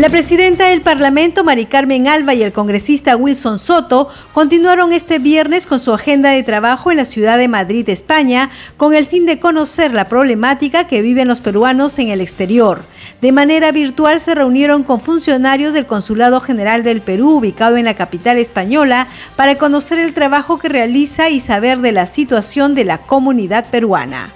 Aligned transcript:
La 0.00 0.08
presidenta 0.08 0.68
del 0.68 0.80
Parlamento, 0.80 1.44
Mari 1.44 1.66
Carmen 1.66 2.08
Alba, 2.08 2.32
y 2.32 2.42
el 2.42 2.54
congresista 2.54 3.16
Wilson 3.16 3.58
Soto 3.58 4.08
continuaron 4.32 4.94
este 4.94 5.18
viernes 5.18 5.66
con 5.66 5.78
su 5.78 5.92
agenda 5.92 6.30
de 6.30 6.42
trabajo 6.42 6.90
en 6.90 6.96
la 6.96 7.04
ciudad 7.04 7.36
de 7.36 7.48
Madrid, 7.48 7.86
España, 7.90 8.48
con 8.78 8.94
el 8.94 9.04
fin 9.04 9.26
de 9.26 9.38
conocer 9.38 9.92
la 9.92 10.06
problemática 10.06 10.86
que 10.86 11.02
viven 11.02 11.28
los 11.28 11.42
peruanos 11.42 11.98
en 11.98 12.08
el 12.08 12.22
exterior. 12.22 12.80
De 13.20 13.30
manera 13.30 13.72
virtual 13.72 14.22
se 14.22 14.34
reunieron 14.34 14.84
con 14.84 15.02
funcionarios 15.02 15.74
del 15.74 15.84
Consulado 15.84 16.40
General 16.40 16.82
del 16.82 17.02
Perú, 17.02 17.36
ubicado 17.36 17.76
en 17.76 17.84
la 17.84 17.92
capital 17.92 18.38
española, 18.38 19.06
para 19.36 19.58
conocer 19.58 19.98
el 19.98 20.14
trabajo 20.14 20.58
que 20.58 20.70
realiza 20.70 21.28
y 21.28 21.40
saber 21.40 21.80
de 21.80 21.92
la 21.92 22.06
situación 22.06 22.72
de 22.72 22.84
la 22.86 22.96
comunidad 22.96 23.66
peruana. 23.66 24.30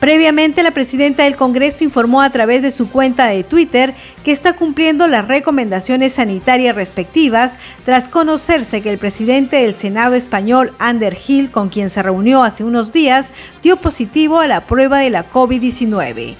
Previamente, 0.00 0.62
la 0.62 0.70
presidenta 0.70 1.24
del 1.24 1.34
Congreso 1.34 1.82
informó 1.82 2.22
a 2.22 2.30
través 2.30 2.62
de 2.62 2.70
su 2.70 2.88
cuenta 2.88 3.26
de 3.26 3.42
Twitter 3.42 3.94
que 4.24 4.30
está 4.30 4.52
cumpliendo 4.52 5.08
las 5.08 5.26
recomendaciones 5.26 6.14
sanitarias 6.14 6.76
respectivas 6.76 7.58
tras 7.84 8.06
conocerse 8.06 8.80
que 8.80 8.90
el 8.90 8.98
presidente 8.98 9.56
del 9.56 9.74
Senado 9.74 10.14
español, 10.14 10.72
Ander 10.78 11.18
Hill, 11.26 11.50
con 11.50 11.68
quien 11.68 11.90
se 11.90 12.02
reunió 12.02 12.44
hace 12.44 12.62
unos 12.62 12.92
días, 12.92 13.32
dio 13.62 13.76
positivo 13.76 14.38
a 14.38 14.46
la 14.46 14.60
prueba 14.66 15.00
de 15.00 15.10
la 15.10 15.28
COVID-19. 15.28 16.36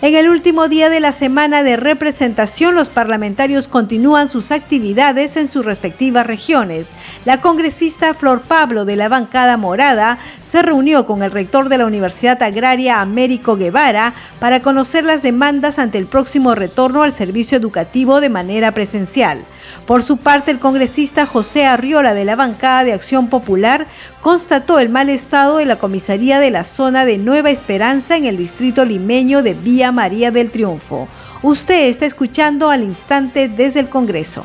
En 0.00 0.14
el 0.14 0.28
último 0.28 0.68
día 0.68 0.90
de 0.90 1.00
la 1.00 1.10
semana 1.10 1.64
de 1.64 1.74
representación, 1.74 2.76
los 2.76 2.88
parlamentarios 2.88 3.66
continúan 3.66 4.28
sus 4.28 4.52
actividades 4.52 5.36
en 5.36 5.48
sus 5.48 5.64
respectivas 5.64 6.24
regiones. 6.24 6.92
La 7.24 7.40
congresista 7.40 8.14
Flor 8.14 8.42
Pablo 8.42 8.84
de 8.84 8.94
la 8.94 9.08
bancada 9.08 9.56
morada 9.56 10.20
se 10.44 10.62
reunió 10.62 11.04
con 11.04 11.24
el 11.24 11.32
rector 11.32 11.68
de 11.68 11.78
la 11.78 11.86
Universidad 11.86 12.40
Agraria 12.44 13.00
Américo 13.00 13.56
Guevara 13.56 14.14
para 14.38 14.62
conocer 14.62 15.02
las 15.02 15.22
demandas 15.22 15.80
ante 15.80 15.98
el 15.98 16.06
próximo 16.06 16.54
retorno 16.54 17.02
al 17.02 17.12
servicio 17.12 17.58
educativo 17.58 18.20
de 18.20 18.28
manera 18.28 18.70
presencial. 18.70 19.46
Por 19.84 20.04
su 20.04 20.18
parte, 20.18 20.52
el 20.52 20.60
congresista 20.60 21.26
José 21.26 21.66
Arriola 21.66 22.14
de 22.14 22.24
la 22.24 22.36
bancada 22.36 22.84
de 22.84 22.92
Acción 22.92 23.26
Popular 23.28 23.88
constató 24.20 24.78
el 24.78 24.90
mal 24.90 25.08
estado 25.08 25.56
de 25.56 25.64
la 25.64 25.76
comisaría 25.76 26.38
de 26.38 26.52
la 26.52 26.62
zona 26.62 27.04
de 27.04 27.18
Nueva 27.18 27.50
Esperanza 27.50 28.16
en 28.16 28.26
el 28.26 28.36
distrito 28.36 28.84
limeño 28.84 29.42
de 29.42 29.54
Vía 29.54 29.87
María 29.92 30.30
del 30.30 30.50
Triunfo. 30.50 31.08
Usted 31.42 31.88
está 31.88 32.06
escuchando 32.06 32.70
al 32.70 32.82
instante 32.82 33.48
desde 33.48 33.80
el 33.80 33.88
Congreso. 33.88 34.44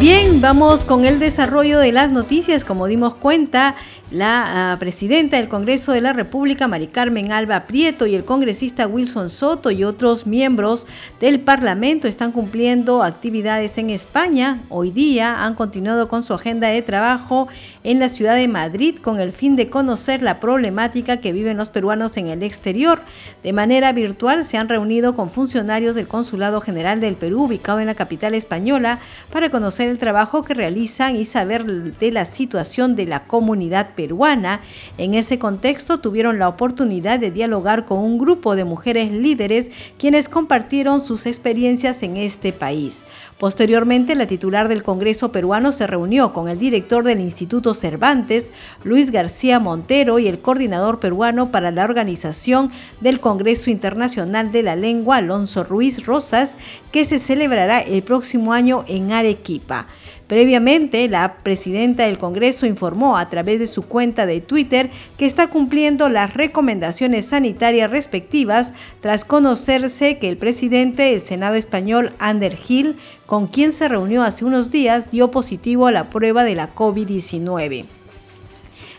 Bien, 0.00 0.42
vamos 0.42 0.84
con 0.84 1.06
el 1.06 1.18
desarrollo 1.18 1.78
de 1.78 1.90
las 1.90 2.10
noticias. 2.10 2.64
Como 2.64 2.86
dimos 2.86 3.14
cuenta, 3.14 3.76
la 4.10 4.72
ah, 4.72 4.78
presidenta 4.78 5.36
del 5.36 5.48
Congreso 5.48 5.90
de 5.90 6.00
la 6.00 6.12
República, 6.12 6.68
Mari 6.68 6.86
Carmen 6.86 7.32
Alba 7.32 7.66
Prieto, 7.66 8.06
y 8.06 8.14
el 8.14 8.24
congresista 8.24 8.86
Wilson 8.86 9.30
Soto 9.30 9.72
y 9.72 9.82
otros 9.82 10.26
miembros 10.26 10.86
del 11.18 11.40
Parlamento 11.40 12.06
están 12.06 12.30
cumpliendo 12.30 13.02
actividades 13.02 13.78
en 13.78 13.90
España. 13.90 14.60
Hoy 14.68 14.92
día 14.92 15.44
han 15.44 15.54
continuado 15.54 16.06
con 16.08 16.22
su 16.22 16.34
agenda 16.34 16.68
de 16.68 16.82
trabajo 16.82 17.48
en 17.82 17.98
la 17.98 18.08
ciudad 18.08 18.36
de 18.36 18.46
Madrid 18.46 18.96
con 19.02 19.18
el 19.18 19.32
fin 19.32 19.56
de 19.56 19.70
conocer 19.70 20.22
la 20.22 20.38
problemática 20.38 21.16
que 21.16 21.32
viven 21.32 21.56
los 21.56 21.70
peruanos 21.70 22.16
en 22.16 22.28
el 22.28 22.44
exterior. 22.44 23.00
De 23.42 23.52
manera 23.52 23.92
virtual 23.92 24.44
se 24.44 24.56
han 24.56 24.68
reunido 24.68 25.16
con 25.16 25.30
funcionarios 25.30 25.96
del 25.96 26.06
Consulado 26.06 26.60
General 26.60 27.00
del 27.00 27.16
Perú, 27.16 27.44
ubicado 27.44 27.80
en 27.80 27.86
la 27.86 27.94
capital 27.94 28.34
española, 28.34 29.00
para 29.32 29.50
conocer 29.50 29.88
el 29.88 29.98
trabajo 29.98 30.44
que 30.44 30.54
realizan 30.54 31.16
y 31.16 31.24
saber 31.24 31.64
de 31.64 32.12
la 32.12 32.24
situación 32.24 32.94
de 32.94 33.06
la 33.06 33.24
comunidad 33.24 33.95
peruana. 33.96 34.60
En 34.98 35.14
ese 35.14 35.40
contexto 35.40 35.98
tuvieron 35.98 36.38
la 36.38 36.48
oportunidad 36.48 37.18
de 37.18 37.32
dialogar 37.32 37.84
con 37.86 37.98
un 37.98 38.18
grupo 38.18 38.54
de 38.54 38.64
mujeres 38.64 39.10
líderes 39.10 39.72
quienes 39.98 40.28
compartieron 40.28 41.00
sus 41.00 41.26
experiencias 41.26 42.04
en 42.04 42.16
este 42.16 42.52
país. 42.52 43.04
Posteriormente, 43.38 44.14
la 44.14 44.26
titular 44.26 44.68
del 44.68 44.82
Congreso 44.82 45.32
peruano 45.32 45.72
se 45.72 45.86
reunió 45.86 46.32
con 46.32 46.48
el 46.48 46.58
director 46.58 47.04
del 47.04 47.20
Instituto 47.20 47.74
Cervantes, 47.74 48.50
Luis 48.84 49.10
García 49.10 49.58
Montero, 49.58 50.18
y 50.18 50.28
el 50.28 50.38
coordinador 50.38 51.00
peruano 51.00 51.50
para 51.50 51.70
la 51.70 51.84
organización 51.84 52.70
del 53.00 53.20
Congreso 53.20 53.70
Internacional 53.70 54.52
de 54.52 54.62
la 54.62 54.76
Lengua, 54.76 55.16
Alonso 55.16 55.64
Ruiz 55.64 56.04
Rosas, 56.06 56.56
que 56.92 57.04
se 57.04 57.18
celebrará 57.18 57.80
el 57.80 58.02
próximo 58.02 58.52
año 58.52 58.84
en 58.88 59.12
Arequipa. 59.12 59.86
Previamente, 60.26 61.08
la 61.08 61.36
presidenta 61.44 62.04
del 62.04 62.18
Congreso 62.18 62.66
informó 62.66 63.16
a 63.16 63.28
través 63.28 63.60
de 63.60 63.66
su 63.66 63.82
cuenta 63.82 64.26
de 64.26 64.40
Twitter 64.40 64.90
que 65.16 65.24
está 65.24 65.46
cumpliendo 65.46 66.08
las 66.08 66.34
recomendaciones 66.34 67.26
sanitarias 67.26 67.90
respectivas 67.90 68.72
tras 69.00 69.24
conocerse 69.24 70.18
que 70.18 70.28
el 70.28 70.36
presidente 70.36 71.04
del 71.04 71.20
Senado 71.20 71.54
español, 71.54 72.12
Ander 72.18 72.56
Gil, 72.56 72.96
con 73.26 73.46
quien 73.46 73.72
se 73.72 73.88
reunió 73.88 74.24
hace 74.24 74.44
unos 74.44 74.72
días, 74.72 75.12
dio 75.12 75.30
positivo 75.30 75.86
a 75.86 75.92
la 75.92 76.10
prueba 76.10 76.42
de 76.42 76.56
la 76.56 76.74
COVID-19. 76.74 77.95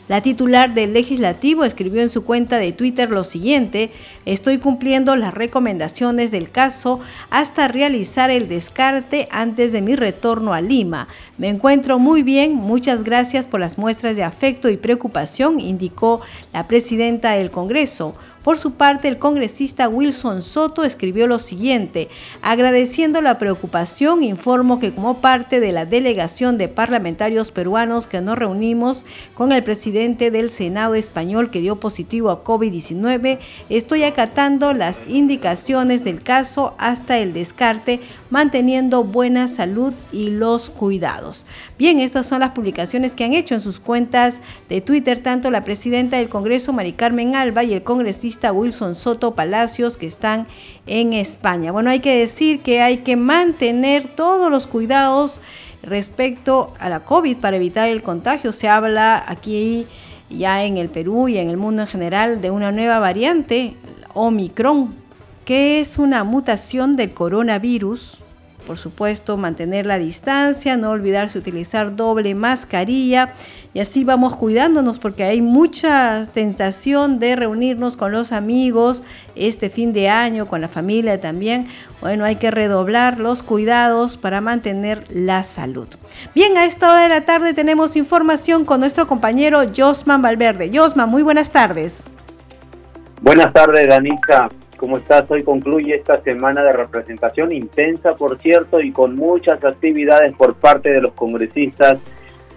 La 0.08 0.22
titular 0.22 0.74
del 0.74 0.94
legislativo 0.94 1.66
escribió 1.66 2.02
en 2.02 2.10
su 2.10 2.24
cuenta 2.24 2.58
de 2.60 2.72
Twitter 2.72 3.10
lo 3.10 3.26
siguiente, 3.26 3.92
estoy 4.26 4.58
cumpliendo 4.58 5.18
las 5.18 5.34
recomendaciones 5.34 6.32
del 6.32 6.50
caso 6.50 7.02
hasta 7.30 7.68
realizar 7.68 8.30
el 8.30 8.48
descarte 8.48 9.28
antes 9.32 9.74
de 9.74 9.82
mi 9.82 9.98
retorno 9.98 10.54
a 10.54 10.62
Lima. 10.62 11.10
Me 11.38 11.50
encuentro 11.50 12.00
muy 12.00 12.24
bien, 12.24 12.56
muchas 12.56 13.04
gracias 13.04 13.48
por 13.48 13.60
las 13.60 13.78
muestras 13.78 14.16
de 14.16 14.24
afecto 14.24 14.70
y 14.70 14.78
preocupación, 14.78 15.60
indicó 15.60 16.22
la 16.54 16.68
presidenta 16.68 17.32
del 17.32 17.52
Congreso. 17.52 18.16
Por 18.48 18.58
su 18.58 18.76
parte, 18.76 19.10
el 19.10 19.18
congresista 19.20 19.90
Wilson 19.90 20.42
Soto 20.42 20.86
escribió 20.86 21.28
lo 21.28 21.38
siguiente, 21.38 22.08
agradeciendo 22.42 23.20
la 23.20 23.38
preocupación, 23.40 24.24
informo 24.24 24.80
que 24.80 24.94
como 24.94 25.20
parte 25.20 25.60
de 25.60 25.74
la 25.74 25.86
delegación 25.86 26.58
de 26.58 26.70
parlamentarios 26.70 27.52
peruanos 27.52 28.08
que 28.08 28.22
nos 28.22 28.38
reunimos 28.38 29.04
con 29.34 29.52
el 29.52 29.66
presidente 29.66 30.32
del 30.32 30.50
Senado 30.50 30.96
español 30.96 31.52
que 31.52 31.60
dio 31.60 31.82
positivo 31.82 32.30
a 32.30 32.46
COVID-19, 32.46 33.40
estoy 33.68 34.04
acatando 34.04 34.72
las 34.72 35.04
indicaciones 35.10 36.06
del 36.06 36.24
caso 36.24 36.74
hasta 36.78 37.18
el 37.18 37.34
descarte, 37.34 38.00
manteniendo 38.30 39.04
buena 39.04 39.50
salud 39.50 39.94
y 40.14 40.30
los 40.30 40.70
cuidados. 40.70 41.46
Bien, 41.78 42.00
estas 42.00 42.28
son 42.28 42.40
las 42.40 42.52
publicaciones 42.52 43.14
que 43.14 43.26
han 43.26 43.34
hecho 43.34 43.56
en 43.56 43.62
sus 43.62 43.82
cuentas 43.82 44.40
de 44.70 44.80
Twitter 44.80 45.22
tanto 45.22 45.52
la 45.52 45.66
presidenta 45.66 46.16
del 46.16 46.30
Congreso, 46.30 46.72
Mari 46.72 46.94
Carmen 46.94 47.36
Alba, 47.36 47.66
y 47.66 47.74
el 47.74 47.84
congresista 47.84 48.37
Wilson 48.54 48.96
Soto 48.96 49.36
Palacios 49.36 49.98
que 49.98 50.06
están 50.06 50.48
en 50.86 51.14
España. 51.14 51.72
Bueno, 51.72 51.90
hay 51.90 52.00
que 52.00 52.18
decir 52.18 52.62
que 52.62 52.82
hay 52.82 52.98
que 53.00 53.16
mantener 53.16 54.08
todos 54.08 54.50
los 54.52 54.68
cuidados 54.68 55.42
respecto 55.84 56.74
a 56.80 56.90
la 56.90 57.04
COVID 57.04 57.38
para 57.38 57.58
evitar 57.58 57.88
el 57.88 58.04
contagio. 58.04 58.52
Se 58.52 58.70
habla 58.70 59.24
aquí 59.28 59.88
ya 60.30 60.64
en 60.64 60.78
el 60.78 60.90
Perú 60.90 61.28
y 61.28 61.38
en 61.38 61.50
el 61.50 61.58
mundo 61.58 61.82
en 61.82 61.88
general 61.88 62.42
de 62.42 62.52
una 62.52 62.72
nueva 62.72 63.00
variante, 63.00 63.76
Omicron, 64.14 64.96
que 65.46 65.80
es 65.80 65.98
una 65.98 66.24
mutación 66.24 66.96
del 66.96 67.14
coronavirus 67.14 68.24
por 68.68 68.78
supuesto, 68.78 69.38
mantener 69.38 69.86
la 69.86 69.98
distancia, 69.98 70.76
no 70.76 70.92
olvidarse 70.92 71.40
utilizar 71.40 71.96
doble 71.96 72.36
mascarilla 72.36 73.34
y 73.74 73.80
así 73.80 74.04
vamos 74.04 74.36
cuidándonos 74.36 75.00
porque 75.00 75.24
hay 75.24 75.42
mucha 75.42 76.28
tentación 76.34 77.18
de 77.18 77.38
reunirnos 77.38 77.96
con 77.96 78.12
los 78.12 78.34
amigos 78.34 79.04
este 79.36 79.70
fin 79.70 79.94
de 79.94 80.10
año, 80.10 80.48
con 80.48 80.60
la 80.60 80.68
familia 80.68 81.22
también. 81.22 81.68
Bueno, 82.02 82.26
hay 82.26 82.36
que 82.36 82.52
redoblar 82.52 83.20
los 83.20 83.42
cuidados 83.42 84.18
para 84.18 84.42
mantener 84.42 85.06
la 85.10 85.44
salud. 85.44 85.88
Bien, 86.36 86.58
a 86.58 86.66
esta 86.66 86.92
hora 86.92 87.04
de 87.04 87.10
la 87.10 87.22
tarde 87.22 87.54
tenemos 87.54 87.96
información 87.96 88.66
con 88.66 88.82
nuestro 88.82 89.08
compañero 89.08 89.62
Josman 89.76 90.22
Valverde. 90.22 90.70
Josman, 90.74 91.10
muy 91.10 91.24
buenas 91.24 91.52
tardes. 91.52 92.10
Buenas 93.22 93.54
tardes, 93.54 93.88
Danita. 93.88 94.50
¿Cómo 94.78 95.00
estás? 95.00 95.30
Hoy 95.30 95.44
concluye 95.44 95.96
esta 95.96 96.22
semana 96.22 96.64
de 96.64 96.72
representación 96.72 97.52
intensa, 97.52 98.16
por 98.16 98.38
cierto, 98.40 98.80
y 98.80 98.92
con 98.92 99.16
muchas 99.16 99.64
actividades 99.64 100.36
por 100.36 100.54
parte 100.56 100.90
de 100.90 101.02
los 101.02 101.14
congresistas 101.14 102.00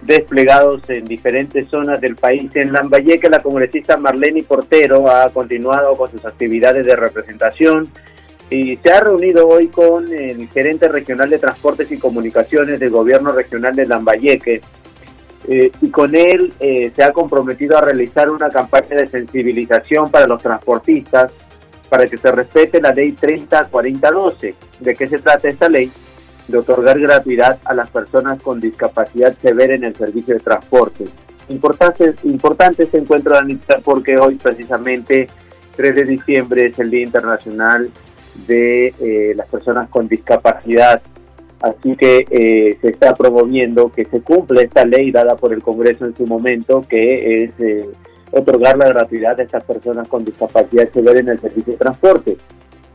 desplegados 0.03 0.87
en 0.89 1.05
diferentes 1.05 1.67
zonas 1.69 1.99
del 1.99 2.15
país. 2.15 2.51
En 2.55 2.73
Lambayeque, 2.73 3.27
la 3.27 3.41
congresista 3.41 3.97
Marlene 3.97 4.43
Portero 4.43 5.09
ha 5.09 5.29
continuado 5.29 5.97
con 5.97 6.11
sus 6.11 6.23
actividades 6.23 6.85
de 6.85 6.95
representación 6.95 7.89
y 8.51 8.77
se 8.77 8.91
ha 8.91 8.99
reunido 8.99 9.47
hoy 9.47 9.69
con 9.69 10.13
el 10.13 10.47
gerente 10.49 10.87
regional 10.87 11.29
de 11.29 11.39
Transportes 11.39 11.91
y 11.91 11.97
Comunicaciones 11.97 12.79
del 12.79 12.91
Gobierno 12.91 13.31
Regional 13.31 13.75
de 13.75 13.87
Lambayeque 13.87 14.61
eh, 15.47 15.71
y 15.81 15.89
con 15.89 16.13
él 16.13 16.53
eh, 16.59 16.91
se 16.95 17.03
ha 17.03 17.11
comprometido 17.11 17.77
a 17.77 17.81
realizar 17.81 18.29
una 18.29 18.49
campaña 18.49 18.97
de 18.97 19.07
sensibilización 19.07 20.11
para 20.11 20.27
los 20.27 20.41
transportistas 20.41 21.31
para 21.91 22.07
que 22.07 22.15
se 22.15 22.31
respete 22.31 22.79
la 22.79 22.93
ley 22.93 23.11
304012. 23.11 24.55
¿De 24.79 24.95
qué 24.95 25.07
se 25.07 25.19
trata 25.19 25.49
esta 25.49 25.67
ley? 25.67 25.91
De 26.47 26.57
otorgar 26.57 26.97
gratuidad 26.97 27.59
a 27.65 27.73
las 27.73 27.89
personas 27.89 28.41
con 28.41 28.61
discapacidad 28.61 29.35
severa 29.41 29.75
en 29.75 29.83
el 29.83 29.93
servicio 29.93 30.35
de 30.35 30.39
transporte. 30.39 31.03
Importante, 31.49 32.13
importante 32.23 32.83
este 32.83 32.97
encuentro, 32.97 33.35
porque 33.83 34.17
hoy 34.17 34.35
precisamente 34.35 35.27
3 35.75 35.95
de 35.95 36.03
diciembre 36.05 36.67
es 36.67 36.79
el 36.79 36.91
Día 36.91 37.03
Internacional 37.03 37.89
de 38.47 38.93
eh, 39.01 39.33
las 39.35 39.49
personas 39.49 39.89
con 39.89 40.07
discapacidad. 40.07 41.01
Así 41.59 41.97
que 41.97 42.25
eh, 42.31 42.77
se 42.79 42.87
está 42.87 43.15
promoviendo 43.15 43.91
que 43.91 44.05
se 44.05 44.21
cumpla 44.21 44.61
esta 44.61 44.85
ley 44.85 45.11
dada 45.11 45.35
por 45.35 45.51
el 45.51 45.61
Congreso 45.61 46.05
en 46.05 46.15
su 46.15 46.25
momento, 46.25 46.85
que 46.87 47.43
es 47.43 47.51
eh, 47.59 47.89
otorgar 48.31 48.77
la 48.77 48.89
gratuidad 48.89 49.39
a 49.39 49.43
estas 49.43 49.63
personas 49.63 50.07
con 50.07 50.25
discapacidad 50.25 50.89
severa 50.91 51.19
en 51.19 51.29
el 51.29 51.39
servicio 51.39 51.73
de 51.73 51.79
transporte. 51.79 52.37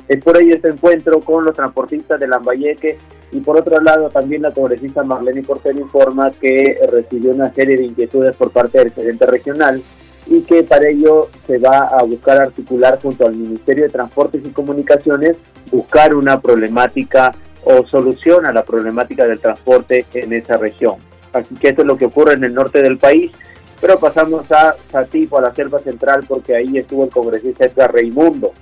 Es 0.08 0.22
por 0.22 0.40
ello 0.40 0.54
este 0.54 0.68
encuentro 0.68 1.20
con 1.20 1.44
los 1.44 1.54
transportistas 1.54 2.20
de 2.20 2.28
Lambayeque 2.28 2.96
y 3.32 3.40
por 3.40 3.56
otro 3.56 3.80
lado 3.80 4.08
también 4.10 4.42
la 4.42 4.52
congresista 4.52 5.02
Marlene 5.02 5.42
Cortés 5.42 5.76
informa 5.76 6.30
que 6.30 6.78
recibió 6.90 7.32
una 7.32 7.52
serie 7.52 7.76
de 7.76 7.84
inquietudes 7.84 8.36
por 8.36 8.50
parte 8.50 8.78
del 8.78 8.92
gerente 8.92 9.26
regional 9.26 9.82
y 10.26 10.42
que 10.42 10.62
para 10.62 10.88
ello 10.88 11.28
se 11.46 11.58
va 11.58 11.88
a 11.88 12.02
buscar 12.02 12.40
articular 12.40 12.98
junto 13.00 13.26
al 13.26 13.34
Ministerio 13.34 13.84
de 13.84 13.90
Transportes 13.90 14.42
y 14.44 14.50
Comunicaciones, 14.50 15.36
buscar 15.70 16.14
una 16.14 16.40
problemática 16.40 17.32
o 17.64 17.84
solución 17.86 18.46
a 18.46 18.52
la 18.52 18.64
problemática 18.64 19.26
del 19.26 19.40
transporte 19.40 20.06
en 20.14 20.32
esa 20.32 20.56
región. 20.56 20.94
Así 21.32 21.54
que 21.56 21.68
esto 21.68 21.82
es 21.82 21.86
lo 21.86 21.96
que 21.96 22.06
ocurre 22.06 22.34
en 22.34 22.44
el 22.44 22.54
norte 22.54 22.80
del 22.80 22.98
país, 22.98 23.32
pero 23.81 23.99
pasamos 23.99 24.50
a 24.50 24.76
Satipo, 24.90 25.38
a 25.38 25.43
la 25.43 25.55
selva 25.55 25.78
central, 25.81 26.25
porque 26.28 26.55
ahí 26.55 26.78
estuvo 26.78 27.05
el 27.05 27.11
congresista 27.11 27.67
Edgar 27.67 27.93
Raimundo. 27.93 28.52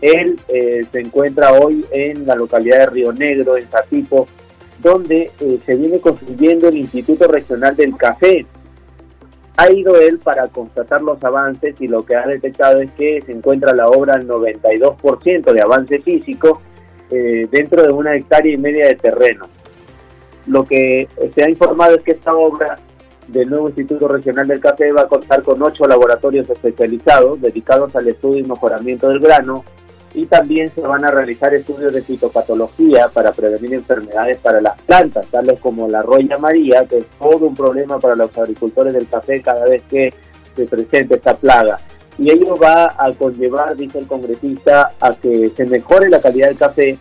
Él 0.00 0.38
eh, 0.48 0.84
se 0.92 1.00
encuentra 1.00 1.52
hoy 1.52 1.86
en 1.90 2.26
la 2.26 2.34
localidad 2.34 2.80
de 2.80 2.86
Río 2.86 3.12
Negro, 3.12 3.56
en 3.56 3.68
Satipo, 3.70 4.28
donde 4.78 5.30
eh, 5.40 5.58
se 5.64 5.74
viene 5.74 6.00
construyendo 6.00 6.68
el 6.68 6.76
Instituto 6.76 7.26
Regional 7.28 7.74
del 7.76 7.96
Café, 7.96 8.46
ha 9.56 9.72
ido 9.72 9.98
él 9.98 10.18
para 10.18 10.48
constatar 10.48 11.02
los 11.02 11.22
avances 11.24 11.74
y 11.80 11.88
lo 11.88 12.04
que 12.04 12.14
ha 12.14 12.26
detectado 12.26 12.80
es 12.80 12.90
que 12.92 13.22
se 13.24 13.32
encuentra 13.32 13.74
la 13.74 13.86
obra 13.86 14.14
al 14.14 14.28
92% 14.28 15.52
de 15.52 15.60
avance 15.62 15.98
físico 16.00 16.60
eh, 17.10 17.48
dentro 17.50 17.82
de 17.82 17.90
una 17.90 18.14
hectárea 18.14 18.52
y 18.52 18.58
media 18.58 18.88
de 18.88 18.96
terreno. 18.96 19.46
Lo 20.46 20.64
que 20.64 21.08
se 21.34 21.42
ha 21.42 21.48
informado 21.48 21.96
es 21.96 22.02
que 22.02 22.12
esta 22.12 22.34
obra 22.34 22.78
del 23.28 23.50
nuevo 23.50 23.68
Instituto 23.68 24.08
Regional 24.08 24.46
del 24.46 24.60
Café 24.60 24.92
va 24.92 25.02
a 25.02 25.08
contar 25.08 25.42
con 25.42 25.62
ocho 25.62 25.84
laboratorios 25.86 26.48
especializados 26.48 27.40
dedicados 27.40 27.94
al 27.96 28.08
estudio 28.08 28.38
y 28.38 28.48
mejoramiento 28.48 29.08
del 29.08 29.20
grano, 29.20 29.64
y 30.14 30.24
también 30.24 30.72
se 30.74 30.80
van 30.80 31.04
a 31.04 31.10
realizar 31.10 31.52
estudios 31.52 31.92
de 31.92 32.00
fitopatología 32.00 33.08
para 33.08 33.32
prevenir 33.32 33.74
enfermedades 33.74 34.38
para 34.38 34.62
las 34.62 34.80
plantas, 34.80 35.26
tales 35.26 35.60
como 35.60 35.88
la 35.88 36.00
roya 36.00 36.38
maría, 36.38 36.86
que 36.86 36.98
es 36.98 37.06
todo 37.18 37.46
un 37.46 37.54
problema 37.54 37.98
para 37.98 38.16
los 38.16 38.36
agricultores 38.38 38.94
del 38.94 39.06
café 39.08 39.42
cada 39.42 39.66
vez 39.66 39.82
que 39.90 40.14
se 40.54 40.64
presenta 40.64 41.16
esta 41.16 41.36
plaga. 41.36 41.78
Y 42.18 42.30
ello 42.30 42.56
va 42.56 42.94
a 42.96 43.12
conllevar, 43.12 43.76
dice 43.76 43.98
el 43.98 44.06
congresista, 44.06 44.92
a 44.98 45.14
que 45.14 45.52
se 45.54 45.66
mejore 45.66 46.08
la 46.08 46.20
calidad 46.20 46.48
del 46.48 46.56
café 46.56 46.96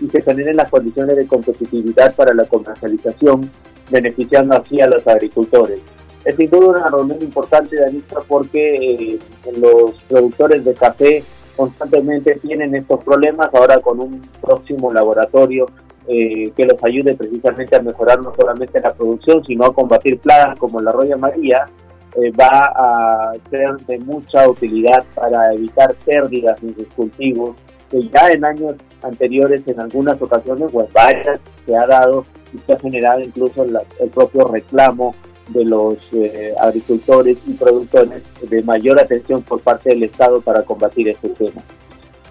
y 0.00 0.08
se 0.08 0.22
generen 0.22 0.56
las 0.56 0.68
condiciones 0.68 1.14
de 1.14 1.28
competitividad 1.28 2.16
para 2.16 2.34
la 2.34 2.44
comercialización, 2.46 3.48
beneficiando 3.90 4.56
así 4.56 4.80
a 4.80 4.86
los 4.86 5.06
agricultores. 5.06 5.80
Es 6.24 6.36
sin 6.36 6.50
duda 6.50 6.68
una 6.68 6.88
reunión 6.88 7.22
importante, 7.22 7.76
Danita, 7.76 8.16
porque 8.26 8.74
eh, 8.74 9.18
los 9.58 9.92
productores 10.08 10.64
de 10.64 10.74
café 10.74 11.24
constantemente 11.56 12.38
tienen 12.40 12.74
estos 12.74 13.02
problemas, 13.02 13.48
ahora 13.52 13.78
con 13.78 14.00
un 14.00 14.22
próximo 14.40 14.92
laboratorio 14.92 15.66
eh, 16.06 16.52
que 16.56 16.64
los 16.64 16.82
ayude 16.82 17.14
precisamente 17.14 17.76
a 17.76 17.82
mejorar 17.82 18.22
no 18.22 18.32
solamente 18.34 18.80
la 18.80 18.94
producción, 18.94 19.44
sino 19.44 19.66
a 19.66 19.74
combatir 19.74 20.18
plagas 20.20 20.58
como 20.58 20.80
la 20.80 20.92
roya 20.92 21.16
maría, 21.16 21.68
eh, 22.16 22.30
va 22.30 22.48
a 22.48 23.32
ser 23.50 23.76
de 23.86 23.98
mucha 23.98 24.48
utilidad 24.48 25.04
para 25.14 25.52
evitar 25.52 25.94
pérdidas 26.06 26.62
en 26.62 26.74
sus 26.76 26.86
cultivos, 26.88 27.56
que 27.90 28.08
ya 28.08 28.30
en 28.30 28.44
años 28.44 28.76
anteriores, 29.02 29.62
en 29.66 29.80
algunas 29.80 30.20
ocasiones, 30.22 30.70
pues 30.72 30.90
varias 30.92 31.40
se 31.66 31.76
ha 31.76 31.86
dado 31.86 32.24
se 32.66 32.72
ha 32.72 32.78
generado 32.78 33.20
incluso 33.20 33.64
el 33.64 34.08
propio 34.10 34.48
reclamo 34.48 35.14
de 35.48 35.64
los 35.64 35.98
eh, 36.12 36.54
agricultores 36.60 37.38
y 37.46 37.52
productores 37.54 38.22
de 38.42 38.62
mayor 38.62 39.00
atención 39.00 39.42
por 39.42 39.60
parte 39.60 39.90
del 39.90 40.04
Estado 40.04 40.40
para 40.40 40.62
combatir 40.62 41.08
este 41.08 41.30
tema. 41.30 41.62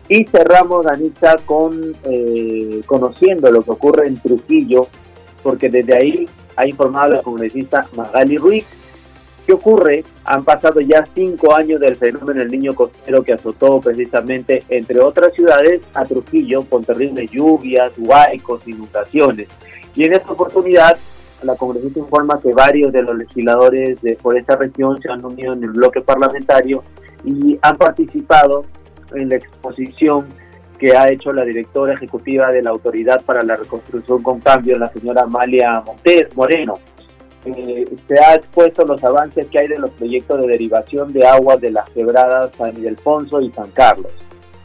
Y 0.09 0.25
cerramos, 0.25 0.85
Anita, 0.87 1.35
con 1.45 1.95
eh, 2.03 2.81
conociendo 2.85 3.51
lo 3.51 3.61
que 3.61 3.71
ocurre 3.71 4.07
en 4.07 4.17
Trujillo, 4.17 4.87
porque 5.43 5.69
desde 5.69 5.97
ahí 5.97 6.29
ha 6.55 6.67
informado 6.67 7.13
la 7.13 7.21
congresista 7.21 7.87
Magali 7.95 8.37
Ruiz. 8.37 8.65
¿Qué 9.47 9.53
ocurre? 9.53 10.03
Han 10.25 10.43
pasado 10.43 10.81
ya 10.81 11.07
cinco 11.15 11.55
años 11.55 11.79
del 11.79 11.95
fenómeno 11.95 12.41
del 12.41 12.51
niño 12.51 12.75
costero 12.75 13.23
que 13.23 13.31
azotó 13.31 13.79
precisamente, 13.79 14.65
entre 14.67 14.99
otras 14.99 15.31
ciudades, 15.31 15.79
a 15.93 16.03
Trujillo 16.03 16.63
con 16.65 16.83
terribles 16.83 17.31
lluvias, 17.31 17.93
huaicos, 17.97 18.67
inundaciones. 18.67 19.47
Y 19.95 20.03
en 20.03 20.13
esta 20.15 20.33
oportunidad 20.33 20.97
la 21.43 21.55
congresista 21.55 21.99
informa 21.99 22.41
que 22.41 22.51
varios 22.51 22.91
de 22.91 23.03
los 23.03 23.15
legisladores 23.15 24.01
de, 24.01 24.17
por 24.17 24.37
esta 24.37 24.57
región 24.57 25.01
se 25.01 25.09
han 25.09 25.23
unido 25.23 25.53
en 25.53 25.63
el 25.63 25.69
bloque 25.69 26.01
parlamentario 26.01 26.83
y 27.23 27.57
han 27.61 27.77
participado 27.77 28.65
en 29.13 29.29
la 29.29 29.35
exposición 29.37 30.25
que 30.77 30.97
ha 30.97 31.09
hecho 31.09 31.31
la 31.31 31.45
directora 31.45 31.93
ejecutiva 31.93 32.51
de 32.51 32.63
la 32.63 32.71
Autoridad 32.71 33.23
para 33.23 33.43
la 33.43 33.55
Reconstrucción 33.55 34.21
con 34.21 34.41
Cambio, 34.41 34.77
la 34.77 34.91
señora 34.91 35.21
Amalia 35.21 35.81
Montes 35.85 36.35
Moreno. 36.35 36.79
Eh, 37.55 37.87
se 38.07 38.19
ha 38.19 38.35
expuesto 38.35 38.85
los 38.85 39.03
avances 39.03 39.47
que 39.47 39.59
hay 39.59 39.67
de 39.67 39.79
los 39.79 39.91
proyectos 39.91 40.41
de 40.41 40.47
derivación 40.47 41.13
de 41.13 41.25
aguas 41.25 41.61
de 41.61 41.71
las 41.71 41.89
quebradas 41.91 42.51
San 42.57 42.75
Ildefonso 42.75 43.41
y 43.41 43.51
San 43.51 43.71
Carlos. 43.71 44.11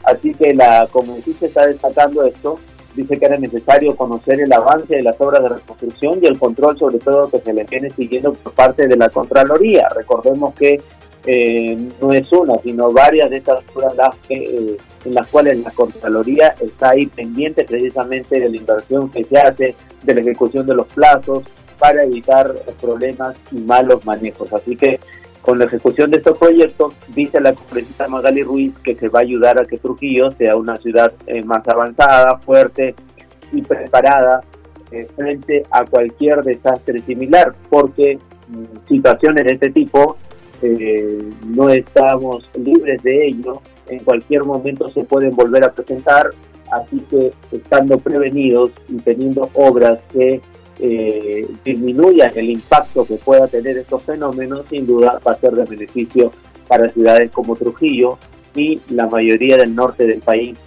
Así 0.03 0.33
que 0.33 0.53
la 0.53 0.87
congresista 0.91 1.45
está 1.45 1.65
destacando 1.65 2.25
esto 2.25 2.59
dice 2.95 3.17
que 3.17 3.25
era 3.25 3.37
necesario 3.37 3.95
conocer 3.95 4.39
el 4.41 4.53
avance 4.53 4.95
de 4.95 5.01
las 5.01 5.19
obras 5.19 5.41
de 5.43 5.49
reconstrucción 5.49 6.19
y 6.21 6.27
el 6.27 6.37
control 6.37 6.77
sobre 6.77 6.99
todo 6.99 7.29
que 7.29 7.39
se 7.39 7.53
le 7.53 7.63
viene 7.63 7.89
siguiendo 7.91 8.33
por 8.33 8.53
parte 8.53 8.87
de 8.87 8.95
la 8.95 9.09
Contraloría. 9.09 9.87
Recordemos 9.95 10.53
que 10.53 10.79
eh, 11.25 11.77
no 12.01 12.13
es 12.13 12.31
una, 12.31 12.57
sino 12.59 12.91
varias 12.91 13.29
de 13.29 13.37
estas 13.37 13.63
obras 13.73 14.15
eh, 14.29 14.77
en 15.05 15.13
las 15.13 15.27
cuales 15.27 15.59
la 15.59 15.71
Contraloría 15.71 16.55
está 16.59 16.91
ahí 16.91 17.07
pendiente 17.07 17.63
precisamente 17.63 18.39
de 18.39 18.49
la 18.49 18.57
inversión 18.57 19.09
que 19.09 19.23
se 19.23 19.37
hace, 19.37 19.75
de 20.03 20.13
la 20.13 20.21
ejecución 20.21 20.65
de 20.67 20.75
los 20.75 20.87
plazos 20.87 21.43
para 21.73 22.03
evitar 22.03 22.53
problemas 22.81 23.35
y 23.51 23.59
malos 23.59 24.05
manejos. 24.05 24.51
Así 24.53 24.75
que 24.75 24.99
con 25.43 25.59
la 25.59 25.65
ejecución 25.65 26.09
de 26.09 26.17
estos 26.17 26.37
proyectos, 26.37 26.93
dice 27.09 27.41
la 27.41 27.53
congresista 27.53 28.07
Magali 28.07 28.43
Ruiz 28.43 28.73
que 28.83 28.95
se 28.95 29.09
va 29.09 29.19
a 29.19 29.23
ayudar 29.23 29.61
a 29.61 29.65
que 29.65 29.77
Trujillo 29.77 30.31
sea 30.31 30.55
una 30.55 30.77
ciudad 30.77 31.11
eh, 31.27 31.43
más 31.43 31.67
avanzada, 31.67 32.37
fuerte 32.39 32.95
y 33.51 33.61
preparada 33.61 34.41
eh, 34.91 35.07
frente 35.15 35.65
a 35.69 35.85
cualquier 35.85 36.43
desastre 36.43 37.01
similar, 37.01 37.53
porque 37.69 38.17
mm, 38.47 38.87
situaciones 38.87 39.43
de 39.43 39.53
este 39.53 39.69
tipo 39.71 40.15
eh, 40.61 41.29
no 41.45 41.67
estamos 41.69 42.49
libres 42.55 43.03
de 43.03 43.27
ello, 43.27 43.61
en 43.87 43.99
cualquier 43.99 44.45
momento 44.45 44.87
se 44.89 45.03
pueden 45.03 45.35
volver 45.35 45.65
a 45.65 45.73
presentar, 45.73 46.29
así 46.71 47.03
que 47.09 47.33
estando 47.51 47.97
prevenidos 47.97 48.71
y 48.87 48.97
teniendo 48.99 49.49
obras 49.55 49.99
que 50.13 50.39
eh, 50.79 51.47
disminuya 51.63 52.31
el 52.35 52.49
impacto 52.49 53.05
que 53.05 53.15
pueda 53.15 53.47
tener 53.47 53.77
estos 53.77 54.03
fenómenos, 54.03 54.65
sin 54.69 54.87
duda 54.87 55.19
va 55.25 55.33
a 55.33 55.37
ser 55.37 55.53
de 55.53 55.65
beneficio 55.65 56.31
para 56.67 56.89
ciudades 56.89 57.31
como 57.31 57.55
Trujillo 57.55 58.17
y 58.55 58.81
la 58.89 59.07
mayoría 59.07 59.57
del 59.57 59.75
norte 59.75 60.05
del 60.05 60.19
país. 60.19 60.57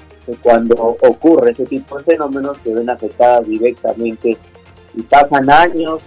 Cuando 0.42 0.74
ocurre 1.02 1.52
ese 1.52 1.66
tipo 1.66 1.98
de 1.98 2.04
fenómenos 2.04 2.58
se 2.64 2.74
ven 2.74 2.90
afectadas 2.90 3.46
directamente 3.46 4.36
y 4.94 5.02
pasan 5.02 5.48
años 5.50 6.00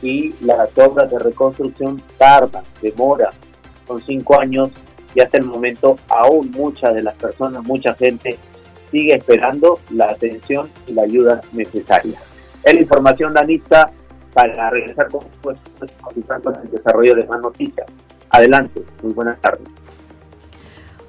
y 0.00 0.32
las 0.40 0.70
obras 0.78 1.10
de 1.10 1.18
reconstrucción 1.18 2.00
tardan, 2.18 2.62
demoran, 2.80 3.32
son 3.86 4.00
cinco 4.06 4.40
años 4.40 4.70
y 5.14 5.20
hasta 5.20 5.38
el 5.38 5.44
momento 5.44 5.98
aún 6.08 6.50
muchas 6.52 6.94
de 6.94 7.02
las 7.02 7.14
personas, 7.14 7.64
mucha 7.64 7.94
gente 7.94 8.38
sigue 8.90 9.16
esperando 9.16 9.80
la 9.90 10.10
atención 10.10 10.70
y 10.86 10.92
la 10.92 11.02
ayuda 11.02 11.40
necesaria. 11.52 12.20
Es 12.68 12.74
la 12.74 12.80
información, 12.82 13.32
Danita, 13.32 13.90
para 14.34 14.68
regresar 14.68 15.08
con, 15.08 15.22
el 15.82 16.70
desarrollo 16.70 17.14
de 17.14 17.24
más 17.24 17.40
noticias. 17.40 17.86
Adelante, 18.28 18.82
muy 19.02 19.14
buenas 19.14 19.40
tardes. 19.40 19.66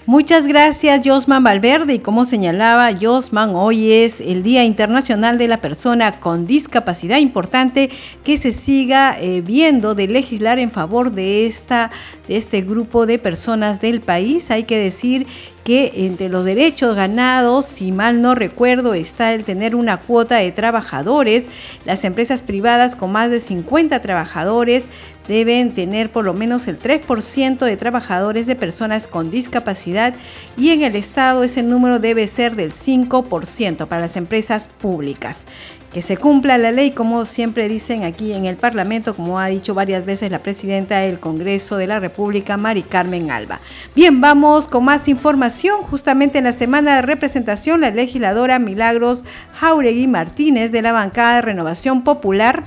Muchas 0.05 0.47
gracias, 0.47 1.01
Josman 1.05 1.43
Valverde. 1.43 1.95
Y 1.95 1.99
como 1.99 2.23
señalaba 2.23 2.91
Josman, 2.99 3.55
hoy 3.55 3.91
es 3.91 4.21
el 4.21 4.41
Día 4.41 4.63
Internacional 4.63 5.37
de 5.37 5.49
la 5.49 5.57
Persona 5.57 6.21
con 6.21 6.47
Discapacidad. 6.47 7.17
Importante 7.17 7.89
que 8.23 8.37
se 8.37 8.53
siga 8.53 9.19
eh, 9.19 9.41
viendo 9.41 9.95
de 9.95 10.07
legislar 10.07 10.59
en 10.59 10.71
favor 10.71 11.11
de, 11.11 11.45
esta, 11.45 11.91
de 12.29 12.37
este 12.37 12.61
grupo 12.61 13.05
de 13.05 13.19
personas 13.19 13.81
del 13.81 13.99
país. 13.99 14.49
Hay 14.49 14.63
que 14.63 14.77
decir 14.77 15.27
que 15.69 15.91
entre 16.07 16.29
los 16.29 16.45
derechos 16.45 16.95
ganados, 16.95 17.67
si 17.67 17.91
mal 17.91 18.23
no 18.23 18.33
recuerdo, 18.33 18.95
está 18.95 19.35
el 19.35 19.43
tener 19.43 19.75
una 19.75 19.97
cuota 19.97 20.37
de 20.37 20.51
trabajadores. 20.51 21.47
Las 21.85 22.05
empresas 22.05 22.41
privadas 22.41 22.95
con 22.95 23.11
más 23.11 23.29
de 23.29 23.39
50 23.39 23.99
trabajadores 23.99 24.89
deben 25.27 25.75
tener 25.75 26.11
por 26.11 26.25
lo 26.25 26.33
menos 26.33 26.67
el 26.67 26.79
3% 26.79 27.59
de 27.59 27.77
trabajadores 27.77 28.47
de 28.47 28.55
personas 28.55 29.07
con 29.07 29.29
discapacidad 29.29 30.15
y 30.57 30.69
en 30.69 30.81
el 30.81 30.95
Estado 30.95 31.43
ese 31.43 31.61
número 31.61 31.99
debe 31.99 32.27
ser 32.27 32.55
del 32.55 32.71
5% 32.71 33.85
para 33.87 34.01
las 34.01 34.15
empresas 34.15 34.67
públicas. 34.67 35.45
Que 35.93 36.03
se 36.03 36.17
cumpla 36.17 36.59
la 36.59 36.71
ley, 36.71 36.91
como 36.91 37.25
siempre 37.25 37.67
dicen 37.67 38.03
aquí 38.03 38.33
en 38.33 38.45
el 38.45 38.57
Parlamento, 38.57 39.15
como 39.15 39.39
ha 39.39 39.47
dicho 39.47 39.73
varias 39.73 40.05
veces 40.05 40.31
la 40.31 40.37
presidenta 40.39 40.99
del 40.99 41.19
Congreso 41.19 41.77
de 41.77 41.87
la 41.87 41.99
República, 41.99 42.57
Mari 42.57 42.83
Carmen 42.83 43.31
Alba. 43.31 43.59
Bien, 43.95 44.21
vamos 44.21 44.67
con 44.67 44.85
más 44.85 45.07
información. 45.07 45.81
Justamente 45.81 46.37
en 46.37 46.43
la 46.43 46.53
semana 46.53 46.97
de 46.97 47.01
representación, 47.01 47.81
la 47.81 47.89
legisladora 47.89 48.59
Milagros 48.59 49.23
Jauregui 49.53 50.05
Martínez 50.05 50.71
de 50.71 50.83
la 50.83 50.91
bancada 50.91 51.35
de 51.35 51.41
Renovación 51.41 52.03
Popular 52.03 52.63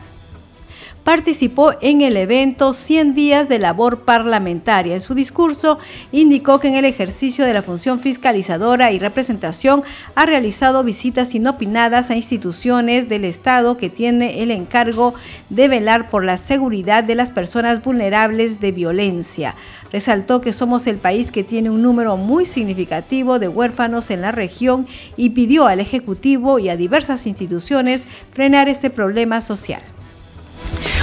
participó 1.05 1.73
en 1.81 2.01
el 2.03 2.17
evento 2.17 2.75
100 2.75 3.15
días 3.15 3.49
de 3.49 3.59
labor 3.59 4.01
parlamentaria. 4.01 4.95
En 4.95 5.01
su 5.01 5.15
discurso 5.15 5.79
indicó 6.13 6.61
que 6.61 6.69
en 6.69 6.77
el 6.77 6.85
ejercicio 6.85 7.45
de 7.45 7.55
la 7.55 7.63
función 7.63 7.99
fiscalizadora 7.99 8.93
y 8.93 8.99
representación 8.99 9.83
ha 10.15 10.27
realizado 10.27 10.85
visitas 10.85 11.35
inopinadas 11.35 12.11
a 12.11 12.17
instituciones 12.17 13.09
del 13.09 13.25
Estado 13.25 13.77
que 13.77 13.91
tiene 13.91 14.43
el 14.43 14.51
encargo 14.51 15.15
de 15.51 15.69
velar 15.69 16.09
por 16.09 16.25
la 16.25 16.37
seguridad 16.37 17.03
de 17.05 17.17
las 17.17 17.31
personas 17.31 17.83
vulnerables 17.83 18.61
de 18.61 18.73
violencia. 18.73 19.57
Resaltó 19.91 20.41
que 20.41 20.53
somos 20.53 20.87
el 20.87 20.99
país 20.99 21.33
que 21.33 21.43
tiene 21.43 21.71
un 21.71 21.83
número 21.83 22.17
muy 22.17 22.45
significativo 22.45 23.39
de 23.39 23.49
huérfanos 23.49 24.11
en 24.11 24.21
la 24.21 24.33
región 24.33 24.87
y 25.17 25.31
pidió 25.31 25.67
al 25.67 25.81
Ejecutivo 25.81 26.59
y 26.59 26.69
a 26.69 26.77
diversas 26.77 27.27
instituciones 27.27 28.05
frenar 28.33 28.69
este 28.69 28.89
problema 28.89 29.41
social. 29.41 29.83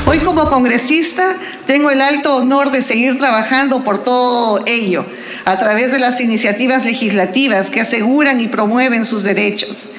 Hoy 0.05 0.19
como 0.19 0.49
congresista 0.49 1.37
tengo 1.67 1.91
el 1.91 2.01
alto 2.01 2.35
honor 2.35 2.71
de 2.71 2.81
seguir 2.81 3.17
trabajando 3.17 3.83
por 3.83 4.01
todo 4.03 4.63
ello 4.65 5.05
a 5.45 5.57
través 5.57 5.91
de 5.91 5.99
las 5.99 6.19
iniciativas 6.21 6.85
legislativas 6.85 7.69
que 7.69 7.81
aseguran 7.81 8.39
y 8.41 8.47
promueven 8.47 9.05
sus 9.05 9.23
derechos. 9.23 9.89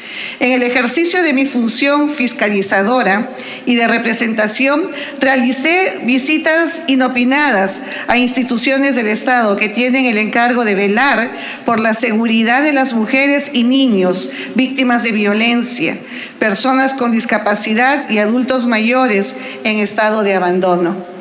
En 0.40 0.52
el 0.52 0.62
ejercicio 0.62 1.22
de 1.22 1.34
mi 1.34 1.44
función 1.44 2.08
fiscalizadora 2.08 3.30
y 3.66 3.74
de 3.74 3.86
representación, 3.86 4.90
realicé 5.20 6.00
visitas 6.04 6.84
inopinadas 6.86 7.82
a 8.08 8.16
instituciones 8.16 8.96
del 8.96 9.08
Estado 9.08 9.58
que 9.58 9.68
tienen 9.68 10.06
el 10.06 10.16
encargo 10.16 10.64
de 10.64 10.74
velar 10.74 11.30
por 11.66 11.78
la 11.78 11.92
seguridad 11.92 12.62
de 12.62 12.72
las 12.72 12.94
mujeres 12.94 13.50
y 13.52 13.64
niños 13.64 14.30
víctimas 14.54 15.02
de 15.02 15.12
violencia, 15.12 15.98
personas 16.38 16.94
con 16.94 17.12
discapacidad 17.12 18.08
y 18.08 18.16
adultos 18.16 18.66
mayores 18.66 19.36
en 19.64 19.76
estado 19.78 20.22
de 20.22 20.36
abandono. 20.36 21.19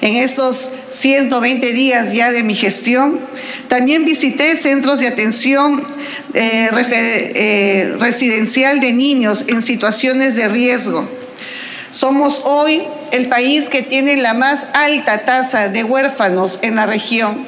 En 0.00 0.16
estos 0.16 0.74
120 0.88 1.72
días 1.72 2.12
ya 2.12 2.30
de 2.30 2.44
mi 2.44 2.54
gestión, 2.54 3.18
también 3.66 4.04
visité 4.04 4.56
centros 4.56 5.00
de 5.00 5.08
atención 5.08 5.84
eh, 6.34 6.70
eh, 6.72 7.96
residencial 7.98 8.80
de 8.80 8.92
niños 8.92 9.46
en 9.48 9.60
situaciones 9.60 10.36
de 10.36 10.48
riesgo. 10.48 11.08
Somos 11.90 12.42
hoy 12.44 12.82
el 13.10 13.28
país 13.28 13.68
que 13.70 13.82
tiene 13.82 14.16
la 14.16 14.34
más 14.34 14.68
alta 14.74 15.24
tasa 15.24 15.68
de 15.68 15.82
huérfanos 15.82 16.60
en 16.62 16.76
la 16.76 16.86
región. 16.86 17.46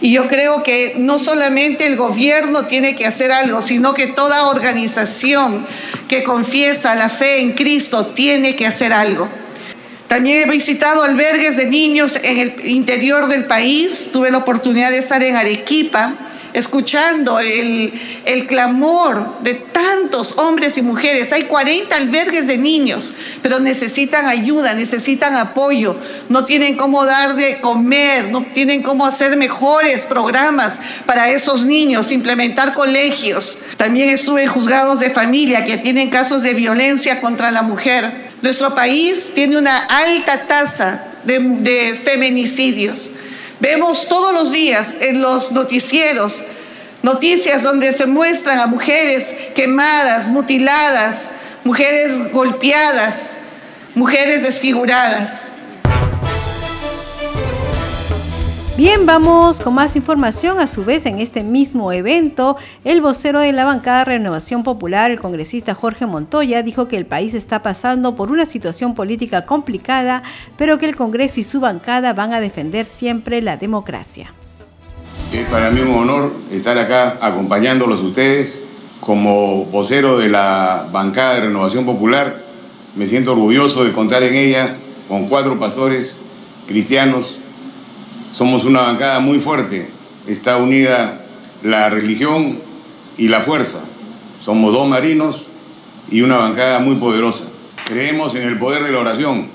Y 0.00 0.12
yo 0.12 0.28
creo 0.28 0.62
que 0.62 0.94
no 0.98 1.18
solamente 1.18 1.86
el 1.86 1.96
gobierno 1.96 2.66
tiene 2.66 2.96
que 2.96 3.06
hacer 3.06 3.32
algo, 3.32 3.62
sino 3.62 3.94
que 3.94 4.08
toda 4.08 4.48
organización 4.48 5.66
que 6.06 6.22
confiesa 6.22 6.94
la 6.94 7.08
fe 7.08 7.40
en 7.40 7.52
Cristo 7.52 8.06
tiene 8.06 8.56
que 8.56 8.66
hacer 8.66 8.92
algo. 8.92 9.28
También 10.08 10.48
he 10.48 10.50
visitado 10.50 11.02
albergues 11.02 11.58
de 11.58 11.66
niños 11.66 12.18
en 12.22 12.38
el 12.38 12.66
interior 12.66 13.28
del 13.28 13.44
país. 13.44 14.08
Tuve 14.10 14.30
la 14.30 14.38
oportunidad 14.38 14.90
de 14.90 14.96
estar 14.96 15.22
en 15.22 15.36
Arequipa, 15.36 16.14
escuchando 16.54 17.38
el, 17.38 17.92
clamor 18.48 19.40
de 19.42 19.52
tantos 19.52 20.38
hombres 20.38 20.78
y 20.78 20.82
mujeres. 20.82 21.30
Hay 21.34 21.42
40 21.42 21.94
albergues 21.94 22.46
de 22.46 22.56
niños, 22.56 23.12
pero 23.42 23.60
necesitan 23.60 24.26
ayuda, 24.26 24.72
necesitan 24.72 25.36
apoyo. 25.36 25.94
No 26.30 26.46
tienen 26.46 26.78
cómo 26.78 27.04
dar 27.04 27.34
de 27.34 27.60
comer, 27.60 28.30
no 28.30 28.46
tienen 28.54 28.82
cómo 28.82 29.04
hacer 29.04 29.36
mejores 29.36 30.06
programas 30.06 30.80
para 31.04 31.28
esos 31.28 31.66
niños, 31.66 32.12
implementar 32.12 32.72
colegios. 32.72 33.58
También 33.76 34.08
estuve 34.08 34.44
en 34.44 34.48
juzgados 34.48 35.00
de 35.00 35.10
familia 35.10 35.66
que 35.66 35.76
tienen 35.76 36.08
casos 36.08 36.42
de 36.42 36.54
violencia 36.54 37.20
contra 37.20 37.50
la 37.50 37.60
mujer 37.60 38.27
nuestro 38.42 38.74
país 38.74 39.32
tiene 39.34 39.58
una 39.58 39.76
alta 39.86 40.46
tasa 40.46 41.04
de, 41.24 41.98
feminicidios. 42.02 43.12
Vemos 43.60 44.08
todos 44.08 44.32
los 44.32 44.52
días 44.52 44.96
en 45.00 45.20
los 45.20 45.52
noticieros 45.52 46.44
noticias 47.02 47.62
donde 47.62 47.92
se 47.92 48.06
muestran 48.06 48.58
a 48.58 48.66
mujeres 48.66 49.34
quemadas, 49.54 50.28
mutiladas, 50.28 51.30
mujeres 51.64 52.32
golpeadas, 52.32 53.36
mujeres 53.94 54.42
desfiguradas. 54.42 55.52
Bien, 58.78 59.06
vamos 59.06 59.60
con 59.60 59.74
más 59.74 59.96
información. 59.96 60.60
A 60.60 60.68
su 60.68 60.84
vez, 60.84 61.04
en 61.04 61.18
este 61.18 61.42
mismo 61.42 61.90
evento, 61.90 62.56
el 62.84 63.00
vocero 63.00 63.40
de 63.40 63.52
la 63.52 63.64
bancada 63.64 64.04
Renovación 64.04 64.62
Popular, 64.62 65.10
el 65.10 65.18
congresista 65.18 65.74
Jorge 65.74 66.06
Montoya, 66.06 66.62
dijo 66.62 66.86
que 66.86 66.96
el 66.96 67.04
país 67.04 67.34
está 67.34 67.60
pasando 67.60 68.14
por 68.14 68.30
una 68.30 68.46
situación 68.46 68.94
política 68.94 69.46
complicada, 69.46 70.22
pero 70.56 70.78
que 70.78 70.86
el 70.86 70.94
Congreso 70.94 71.40
y 71.40 71.42
su 71.42 71.58
bancada 71.58 72.12
van 72.12 72.32
a 72.32 72.38
defender 72.38 72.86
siempre 72.86 73.42
la 73.42 73.56
democracia. 73.56 74.32
Es 75.32 75.44
para 75.48 75.72
mí 75.72 75.80
un 75.80 75.96
honor 75.96 76.32
estar 76.52 76.78
acá 76.78 77.18
acompañándolos 77.20 78.00
ustedes 78.00 78.68
como 79.00 79.64
vocero 79.64 80.18
de 80.18 80.28
la 80.28 80.86
bancada 80.92 81.34
de 81.34 81.40
Renovación 81.40 81.84
Popular. 81.84 82.44
Me 82.94 83.08
siento 83.08 83.32
orgulloso 83.32 83.82
de 83.82 83.90
contar 83.90 84.22
en 84.22 84.36
ella 84.36 84.76
con 85.08 85.26
cuatro 85.26 85.58
pastores 85.58 86.22
cristianos 86.68 87.40
somos 88.32 88.64
una 88.64 88.82
bancada 88.82 89.20
muy 89.20 89.38
fuerte. 89.38 89.88
Está 90.26 90.56
unida 90.56 91.24
la 91.62 91.88
religión 91.88 92.58
y 93.16 93.28
la 93.28 93.40
fuerza. 93.40 93.84
Somos 94.40 94.72
dos 94.72 94.88
marinos 94.88 95.46
y 96.10 96.20
una 96.22 96.36
bancada 96.36 96.78
muy 96.78 96.96
poderosa. 96.96 97.50
Creemos 97.84 98.34
en 98.34 98.42
el 98.42 98.58
poder 98.58 98.84
de 98.84 98.92
la 98.92 98.98
oración. 98.98 99.48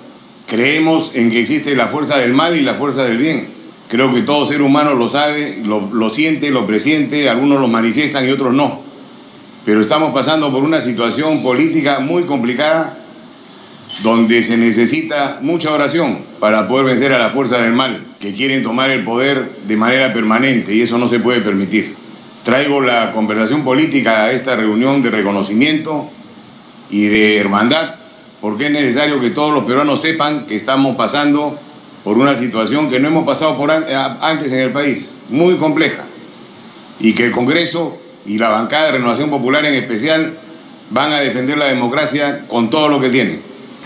Creemos 0.47 1.15
en 1.15 1.31
que 1.31 1.39
existe 1.39 1.75
la 1.75 1.87
fuerza 1.87 2.17
del 2.17 2.33
mal 2.33 2.55
y 2.57 2.61
la 2.61 2.75
fuerza 2.75 3.03
del 3.03 3.17
bien. 3.17 3.49
Creo 3.89 4.13
que 4.13 4.21
todo 4.21 4.45
ser 4.45 4.61
humano 4.61 4.95
lo 4.95 5.07
sabe, 5.07 5.61
lo, 5.63 6.09
siente, 6.09 6.49
lo 6.51 6.65
presiente, 6.65 7.29
algunos 7.29 7.61
lo 7.61 7.67
manifiestan 7.67 8.27
y 8.27 8.31
otros 8.31 8.53
no. 8.53 8.81
Pero 9.65 9.81
estamos 9.81 10.13
pasando 10.13 10.51
por 10.51 10.63
una 10.63 10.81
situación 10.81 11.43
política 11.43 11.99
muy 11.99 12.23
complicada 12.23 12.97
donde 14.01 14.41
se 14.41 14.57
necesita 14.57 15.37
mucha 15.41 15.71
oración 15.71 16.19
para 16.39 16.67
poder 16.67 16.87
vencer 16.87 17.13
a 17.13 17.19
la 17.19 17.29
fuerza 17.29 17.59
del 17.59 17.73
mal, 17.73 18.01
que 18.23 18.31
quieren 18.31 18.63
tomar 18.63 18.89
el 18.89 19.03
poder 19.03 19.57
de 19.67 19.75
manera 19.75 20.13
permanente 20.13 20.73
y 20.73 20.81
eso 20.81 20.97
no 20.97 21.09
se 21.09 21.19
puede 21.19 21.41
permitir. 21.41 21.93
Traigo 22.45 22.79
la 22.79 23.11
conversación 23.11 23.65
política 23.65 24.23
a 24.23 24.31
esta 24.31 24.55
reunión 24.55 25.01
de 25.01 25.09
reconocimiento 25.09 26.09
y 26.89 27.03
de 27.03 27.37
hermandad, 27.37 27.95
porque 28.39 28.67
es 28.67 28.71
necesario 28.71 29.19
que 29.19 29.31
todos 29.31 29.53
los 29.53 29.65
peruanos 29.65 29.99
sepan 29.99 30.45
que 30.45 30.55
estamos 30.55 30.95
pasando 30.95 31.59
por 32.05 32.17
una 32.17 32.33
situación 32.33 32.89
que 32.89 32.97
no 32.97 33.09
hemos 33.09 33.25
pasado 33.25 33.57
por 33.57 33.69
antes 33.71 34.53
en 34.53 34.59
el 34.59 34.71
país, 34.71 35.17
muy 35.27 35.57
compleja, 35.57 36.05
y 37.01 37.11
que 37.15 37.25
el 37.25 37.31
Congreso 37.31 37.97
y 38.25 38.37
la 38.37 38.47
bancada 38.47 38.85
de 38.85 38.91
Renovación 38.93 39.31
Popular 39.31 39.65
en 39.65 39.73
especial 39.73 40.37
van 40.91 41.11
a 41.11 41.19
defender 41.19 41.57
la 41.57 41.65
democracia 41.65 42.45
con 42.47 42.69
todo 42.69 42.87
lo 42.87 43.01
que 43.01 43.09
tienen. 43.09 43.41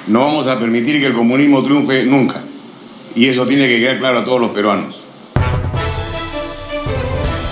No 0.06 0.20
vamos 0.20 0.46
a 0.46 0.60
permitir 0.60 1.00
que 1.00 1.08
el 1.08 1.14
comunismo 1.14 1.64
triunfe 1.64 2.04
nunca. 2.04 2.44
Y 3.18 3.26
eso 3.26 3.48
tiene 3.48 3.68
que 3.68 3.80
quedar 3.80 3.98
claro 3.98 4.20
a 4.20 4.24
todos 4.24 4.40
los 4.40 4.52
peruanos. 4.52 5.04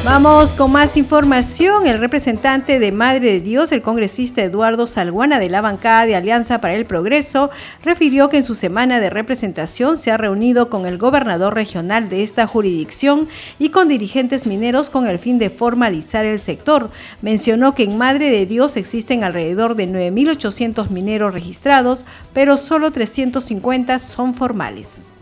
Vamos 0.03 0.53
con 0.53 0.71
más 0.71 0.95
información. 0.95 1.87
El 1.87 1.97
representante 1.97 2.77
de 2.77 2.91
Madre 2.91 3.31
de 3.31 3.39
Dios, 3.39 3.71
el 3.71 3.81
congresista 3.81 4.43
Eduardo 4.43 4.85
Salguana 4.85 5.39
de 5.39 5.49
la 5.49 5.61
bancada 5.61 6.05
de 6.05 6.15
Alianza 6.15 6.61
para 6.61 6.75
el 6.75 6.85
Progreso, 6.85 7.49
refirió 7.83 8.29
que 8.29 8.37
en 8.37 8.43
su 8.43 8.53
semana 8.53 8.99
de 8.99 9.09
representación 9.09 9.97
se 9.97 10.11
ha 10.11 10.17
reunido 10.17 10.69
con 10.69 10.85
el 10.85 10.99
gobernador 10.99 11.55
regional 11.55 12.09
de 12.09 12.21
esta 12.21 12.45
jurisdicción 12.45 13.27
y 13.57 13.69
con 13.69 13.87
dirigentes 13.87 14.45
mineros 14.45 14.91
con 14.91 15.07
el 15.07 15.17
fin 15.17 15.39
de 15.39 15.49
formalizar 15.49 16.25
el 16.25 16.39
sector. 16.39 16.91
Mencionó 17.23 17.73
que 17.73 17.85
en 17.85 17.97
Madre 17.97 18.29
de 18.29 18.45
Dios 18.45 18.77
existen 18.77 19.23
alrededor 19.23 19.73
de 19.73 19.89
9.800 19.89 20.89
mineros 20.91 21.33
registrados, 21.33 22.05
pero 22.33 22.59
solo 22.59 22.91
350 22.91 23.97
son 23.97 24.35
formales. 24.35 25.14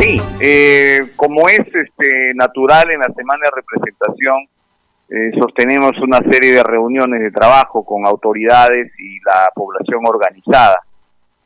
Sí, 0.00 0.20
eh, 0.40 1.00
como 1.16 1.48
es 1.48 1.60
este, 1.60 2.32
natural 2.34 2.90
en 2.90 3.00
la 3.00 3.12
semana 3.14 3.44
de 3.44 3.50
representación, 3.54 4.48
eh, 5.10 5.30
sostenemos 5.38 5.92
una 6.02 6.18
serie 6.18 6.52
de 6.52 6.62
reuniones 6.62 7.20
de 7.20 7.30
trabajo 7.30 7.84
con 7.84 8.06
autoridades 8.06 8.92
y 8.98 9.18
la 9.20 9.48
población 9.54 10.00
organizada. 10.04 10.80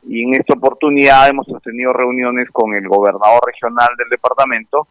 Y 0.08 0.24
en 0.24 0.34
esta 0.34 0.54
oportunidad 0.54 1.28
hemos 1.28 1.46
sostenido 1.46 1.92
reuniones 1.92 2.48
con 2.50 2.74
el 2.74 2.88
gobernador 2.88 3.40
regional 3.46 3.88
del 3.96 4.08
departamento, 4.08 4.88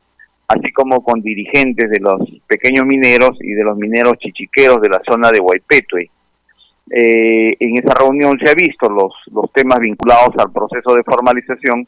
así 0.48 0.72
como 0.72 1.04
con 1.04 1.22
dirigentes 1.22 1.90
de 1.90 2.00
los 2.00 2.22
pequeños 2.48 2.86
mineros 2.86 3.38
y 3.42 3.52
de 3.52 3.64
los 3.64 3.78
mineros 3.78 4.14
chichiqueros 4.20 4.82
de 4.82 4.90
la 4.90 5.02
zona 5.06 5.30
de 5.32 5.40
Huaypetue. 5.40 6.10
Eh, 6.90 7.56
en 7.60 7.78
esa 7.78 7.94
reunión 7.94 8.38
se 8.40 8.52
ha 8.52 8.54
visto 8.54 8.90
los, 8.90 9.14
los 9.34 9.52
temas 9.54 9.80
vinculados 9.80 10.36
al 10.38 10.52
proceso 10.52 10.96
de 10.96 11.04
formalización 11.04 11.88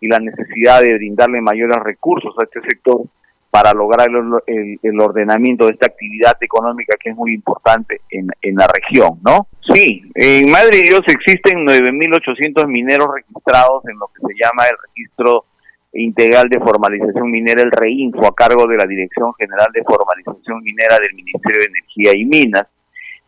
y 0.00 0.08
la 0.08 0.18
necesidad 0.18 0.82
de 0.82 0.94
brindarle 0.94 1.40
mayores 1.40 1.76
recursos 1.82 2.34
a 2.38 2.44
este 2.44 2.60
sector 2.62 3.02
para 3.50 3.72
lograr 3.72 4.08
el, 4.46 5.00
ordenamiento 5.00 5.66
de 5.66 5.72
esta 5.72 5.86
actividad 5.86 6.36
económica 6.40 6.96
que 7.02 7.10
es 7.10 7.16
muy 7.16 7.34
importante 7.34 8.00
en, 8.10 8.28
la 8.56 8.68
región, 8.68 9.18
¿no? 9.24 9.48
Sí, 9.74 10.02
en 10.14 10.50
Madre 10.50 10.82
Dios 10.82 11.00
existen 11.08 11.66
9.800 11.66 12.66
mineros 12.68 13.08
registrados 13.12 13.82
en 13.88 13.98
lo 13.98 14.06
que 14.08 14.20
se 14.20 14.34
llama 14.40 14.66
el 14.68 14.76
registro 14.88 15.46
integral 15.92 16.48
de 16.48 16.60
formalización 16.60 17.28
minera, 17.28 17.62
el 17.62 17.72
REINFO, 17.72 18.26
a 18.26 18.34
cargo 18.34 18.68
de 18.68 18.76
la 18.76 18.86
Dirección 18.86 19.32
General 19.34 19.66
de 19.74 19.82
Formalización 19.82 20.62
Minera 20.62 20.98
del 21.00 21.14
Ministerio 21.14 21.58
de 21.58 21.66
Energía 21.66 22.12
y 22.14 22.24
Minas, 22.24 22.66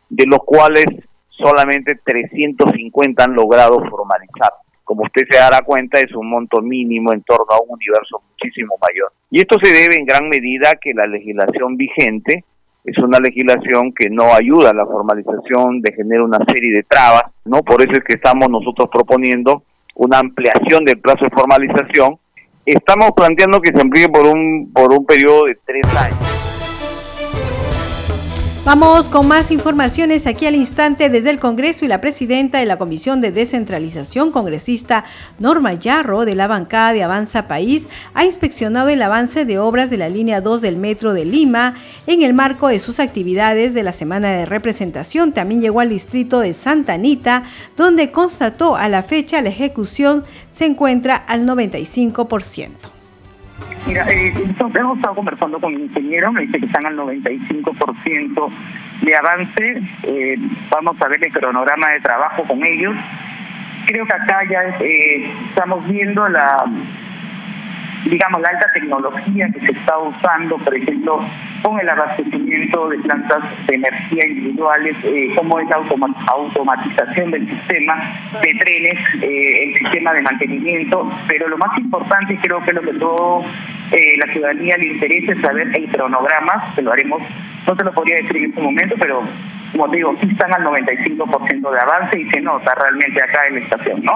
de 0.09 0.25
los 0.25 0.39
cuales 0.45 0.85
solamente 1.29 1.99
350 2.03 3.23
han 3.23 3.33
logrado 3.33 3.79
formalizar 3.89 4.53
como 4.83 5.03
usted 5.03 5.23
se 5.29 5.37
dará 5.37 5.61
cuenta, 5.61 5.99
es 5.99 6.13
un 6.13 6.29
monto 6.29 6.61
mínimo 6.61 7.13
en 7.13 7.23
torno 7.23 7.45
a 7.49 7.61
un 7.61 7.69
universo 7.71 8.21
muchísimo 8.31 8.75
mayor. 8.81 9.11
Y 9.31 9.39
esto 9.39 9.57
se 9.61 9.73
debe 9.73 9.95
en 9.95 10.05
gran 10.05 10.27
medida 10.29 10.71
a 10.71 10.75
que 10.75 10.93
la 10.93 11.05
legislación 11.05 11.77
vigente 11.77 12.43
es 12.83 12.97
una 12.97 13.19
legislación 13.19 13.93
que 13.93 14.09
no 14.09 14.33
ayuda 14.33 14.71
a 14.71 14.73
la 14.73 14.85
formalización, 14.85 15.81
de 15.81 15.93
genera 15.93 16.23
una 16.23 16.39
serie 16.45 16.73
de 16.73 16.83
trabas, 16.83 17.23
¿no? 17.45 17.61
Por 17.63 17.81
eso 17.81 17.93
es 17.93 18.03
que 18.03 18.15
estamos 18.15 18.49
nosotros 18.49 18.89
proponiendo 18.91 19.63
una 19.95 20.19
ampliación 20.19 20.83
del 20.83 20.99
plazo 20.99 21.23
de 21.23 21.35
formalización. 21.35 22.17
Estamos 22.65 23.11
planteando 23.15 23.61
que 23.61 23.71
se 23.73 23.81
amplíe 23.81 24.09
por 24.09 24.25
un, 24.25 24.71
por 24.73 24.91
un 24.91 25.05
periodo 25.05 25.45
de 25.45 25.57
tres 25.65 25.85
años. 25.95 26.52
Vamos 28.65 29.09
con 29.09 29.27
más 29.27 29.51
informaciones 29.51 30.25
aquí 30.25 30.45
al 30.45 30.55
instante 30.55 31.09
desde 31.09 31.31
el 31.31 31.37
Congreso 31.37 31.83
y 31.83 31.89
la 31.89 31.99
presidenta 31.99 32.59
de 32.59 32.65
la 32.65 32.77
Comisión 32.77 33.19
de 33.19 33.33
Descentralización, 33.33 34.31
congresista 34.31 35.03
Norma 35.37 35.73
Yarro 35.73 36.23
de 36.23 36.33
la 36.33 36.47
bancada 36.47 36.93
de 36.93 37.03
Avanza 37.03 37.49
País, 37.49 37.89
ha 38.13 38.23
inspeccionado 38.23 38.87
el 38.87 39.01
avance 39.01 39.43
de 39.43 39.59
obras 39.59 39.89
de 39.89 39.97
la 39.97 40.07
línea 40.07 40.39
2 40.39 40.61
del 40.61 40.77
Metro 40.77 41.13
de 41.13 41.25
Lima 41.25 41.75
en 42.07 42.21
el 42.21 42.33
marco 42.33 42.69
de 42.69 42.79
sus 42.79 43.01
actividades 43.01 43.73
de 43.73 43.83
la 43.83 43.91
semana 43.91 44.31
de 44.31 44.45
representación. 44.45 45.33
También 45.33 45.59
llegó 45.59 45.81
al 45.81 45.89
distrito 45.89 46.39
de 46.39 46.53
Santa 46.53 46.93
Anita, 46.93 47.43
donde 47.75 48.11
constató 48.11 48.77
a 48.77 48.87
la 48.87 49.03
fecha 49.03 49.41
la 49.41 49.49
ejecución 49.49 50.23
se 50.49 50.63
encuentra 50.63 51.17
al 51.17 51.45
95%. 51.45 52.92
Mira, 53.85 54.05
eh, 54.09 54.33
hemos 54.33 54.97
estado 54.97 55.15
conversando 55.15 55.59
con 55.59 55.73
el 55.73 55.81
ingeniero, 55.81 56.31
me 56.31 56.41
dice 56.41 56.59
que 56.59 56.65
están 56.67 56.85
al 56.85 56.95
95% 56.95 58.49
de 59.01 59.15
avance. 59.15 59.81
Eh, 60.03 60.35
vamos 60.69 60.95
a 61.01 61.07
ver 61.09 61.23
el 61.23 61.33
cronograma 61.33 61.89
de 61.89 61.99
trabajo 61.99 62.43
con 62.43 62.63
ellos. 62.63 62.95
Creo 63.85 64.05
que 64.05 64.15
acá 64.15 64.39
ya 64.49 64.77
eh, 64.79 65.33
estamos 65.49 65.85
viendo 65.87 66.27
la 66.29 66.65
digamos, 68.05 68.41
la 68.41 68.49
alta 68.49 68.67
tecnología 68.73 69.47
que 69.53 69.59
se 69.61 69.71
está 69.71 69.97
usando, 69.97 70.57
por 70.57 70.75
ejemplo, 70.75 71.19
con 71.61 71.79
el 71.79 71.89
abastecimiento 71.89 72.89
de 72.89 72.99
plantas 72.99 73.43
de 73.67 73.75
energía 73.75 74.27
individuales, 74.27 74.95
eh, 75.03 75.33
como 75.35 75.59
es 75.59 75.67
la 75.69 75.77
automatización 76.27 77.31
del 77.31 77.47
sistema 77.47 77.95
de 78.41 78.53
trenes, 78.59 78.99
eh, 79.21 79.63
el 79.63 79.77
sistema 79.79 80.13
de 80.13 80.21
mantenimiento, 80.21 81.11
pero 81.27 81.47
lo 81.47 81.57
más 81.57 81.77
importante, 81.77 82.37
creo 82.41 82.61
que 82.63 82.73
lo 82.73 82.81
que 82.81 82.93
todo 82.93 83.43
eh, 83.91 84.17
la 84.25 84.31
ciudadanía 84.33 84.75
le 84.77 84.87
interesa 84.87 85.33
es 85.33 85.41
saber 85.41 85.67
el 85.73 85.87
cronograma, 85.89 86.73
que 86.75 86.81
lo 86.81 86.91
haremos, 86.91 87.21
no 87.67 87.75
se 87.75 87.83
lo 87.83 87.93
podría 87.93 88.17
decir 88.17 88.37
en 88.37 88.45
este 88.49 88.61
momento, 88.61 88.95
pero 88.99 89.23
como 89.71 89.89
te 89.89 89.97
digo, 89.97 90.15
sí 90.21 90.27
están 90.29 90.53
al 90.53 90.63
95% 90.63 91.71
de 91.71 91.79
avance 91.79 92.19
y 92.19 92.29
se 92.29 92.41
nota 92.41 92.75
realmente 92.75 93.23
acá 93.23 93.47
en 93.47 93.55
la 93.55 93.59
estación, 93.61 94.03
¿no? 94.03 94.13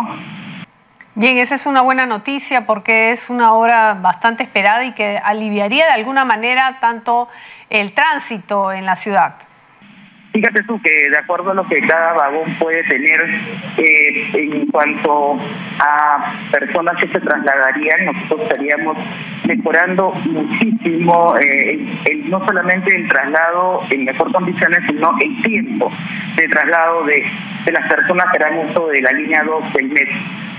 Bien, 1.20 1.40
esa 1.40 1.56
es 1.56 1.66
una 1.66 1.82
buena 1.82 2.06
noticia 2.06 2.68
porque 2.68 3.12
es 3.12 3.32
una 3.32 3.54
obra 3.54 3.96
bastante 3.96 4.44
esperada 4.44 4.86
y 4.86 4.94
que 4.94 5.18
aliviaría 5.18 5.88
de 5.88 5.94
alguna 5.94 6.26
manera 6.26 6.78
tanto 6.80 7.28
el 7.72 7.96
tránsito 7.96 8.72
en 8.72 8.86
la 8.86 8.96
ciudad. 8.96 9.47
Fíjate 10.38 10.62
tú 10.66 10.80
que 10.84 10.92
de 11.10 11.18
acuerdo 11.18 11.50
a 11.50 11.56
lo 11.56 11.68
que 11.68 11.82
cada 11.88 12.14
vagón 12.14 12.54
puede 12.60 12.84
tener 12.84 13.22
eh, 13.76 14.30
en 14.36 14.68
cuanto 14.68 15.40
a 15.80 16.32
personas 16.52 16.96
que 17.02 17.08
se 17.08 17.20
trasladarían, 17.20 18.06
nosotros 18.06 18.42
estaríamos 18.44 18.98
mejorando 19.48 20.12
muchísimo 20.12 21.34
eh, 21.42 21.80
el, 22.06 22.30
no 22.30 22.46
solamente 22.46 22.96
el 22.96 23.08
traslado 23.08 23.82
en 23.90 24.06
mejor 24.06 24.32
condiciones, 24.32 24.80
sino 24.88 25.10
el 25.20 25.42
tiempo 25.42 25.92
de 26.36 26.48
traslado 26.50 27.04
de, 27.06 27.26
las 27.72 27.90
personas 27.90 28.26
que 28.32 28.44
harán 28.44 28.60
uso 28.60 28.88
de 28.90 29.02
la 29.02 29.12
línea 29.14 29.44
2 29.44 29.74
del 29.74 29.90
metro. 29.90 30.18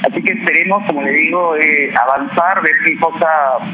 Así 0.08 0.22
que 0.22 0.32
esperemos, 0.32 0.84
como 0.86 1.02
le 1.02 1.10
digo, 1.10 1.56
eh, 1.56 1.92
avanzar, 2.06 2.62
ver 2.62 2.72
qué 2.84 2.96
cosa 2.98 3.28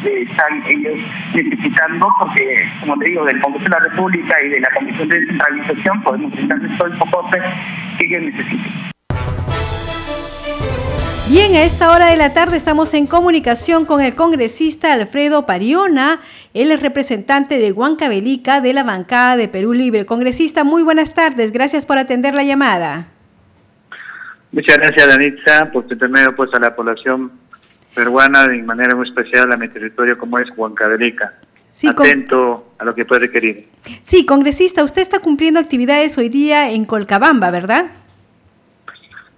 están 0.04 0.62
ellos 0.68 0.98
necesitando, 1.34 2.08
porque, 2.20 2.56
como 2.80 2.96
te 2.98 3.06
digo, 3.06 3.24
del 3.24 3.40
Congreso 3.40 3.64
de 3.64 3.70
la 3.70 3.90
República 3.90 4.36
y 4.42 4.48
de 4.48 4.60
la 4.60 4.70
Comisión 4.70 5.08
de 5.08 5.16
Descentralización, 6.02 6.02
podemos 6.02 6.78
todo 6.78 6.88
el 6.88 6.98
soporte 6.98 7.42
que 7.98 8.06
ellos 8.06 8.22
necesiten. 8.22 8.94
Bien, 11.30 11.54
a 11.56 11.62
esta 11.62 11.90
hora 11.90 12.06
de 12.06 12.16
la 12.16 12.34
tarde 12.34 12.56
estamos 12.56 12.92
en 12.94 13.06
comunicación 13.06 13.86
con 13.86 14.02
el 14.02 14.14
congresista 14.14 14.92
Alfredo 14.92 15.46
Pariona, 15.46 16.20
él 16.52 16.70
es 16.70 16.82
representante 16.82 17.58
de 17.58 17.72
Huancavelica 17.72 18.60
de 18.60 18.74
la 18.74 18.84
bancada 18.84 19.36
de 19.36 19.48
Perú 19.48 19.72
Libre. 19.72 20.04
Congresista, 20.04 20.64
muy 20.64 20.82
buenas 20.82 21.14
tardes, 21.14 21.50
gracias 21.50 21.86
por 21.86 21.98
atender 21.98 22.34
la 22.34 22.44
llamada. 22.44 23.08
Muchas 24.52 24.78
gracias, 24.78 25.08
Danitza, 25.08 25.72
por 25.72 25.86
tener 25.86 26.36
pues, 26.36 26.52
a 26.54 26.60
la 26.60 26.76
población 26.76 27.32
peruana 27.94 28.46
de 28.46 28.62
manera 28.62 28.94
muy 28.94 29.08
especial 29.08 29.50
a 29.52 29.56
mi 29.56 29.68
territorio 29.68 30.18
como 30.18 30.38
es 30.38 30.48
Huancavelica 30.56 31.34
atento 31.88 32.63
a 32.78 32.84
lo 32.84 32.94
que 32.94 33.04
puede 33.04 33.22
requerir. 33.22 33.68
Sí, 34.02 34.26
congresista, 34.26 34.84
usted 34.84 35.02
está 35.02 35.20
cumpliendo 35.20 35.60
actividades 35.60 36.18
hoy 36.18 36.28
día 36.28 36.70
en 36.70 36.84
Colcabamba, 36.84 37.50
¿verdad? 37.50 37.90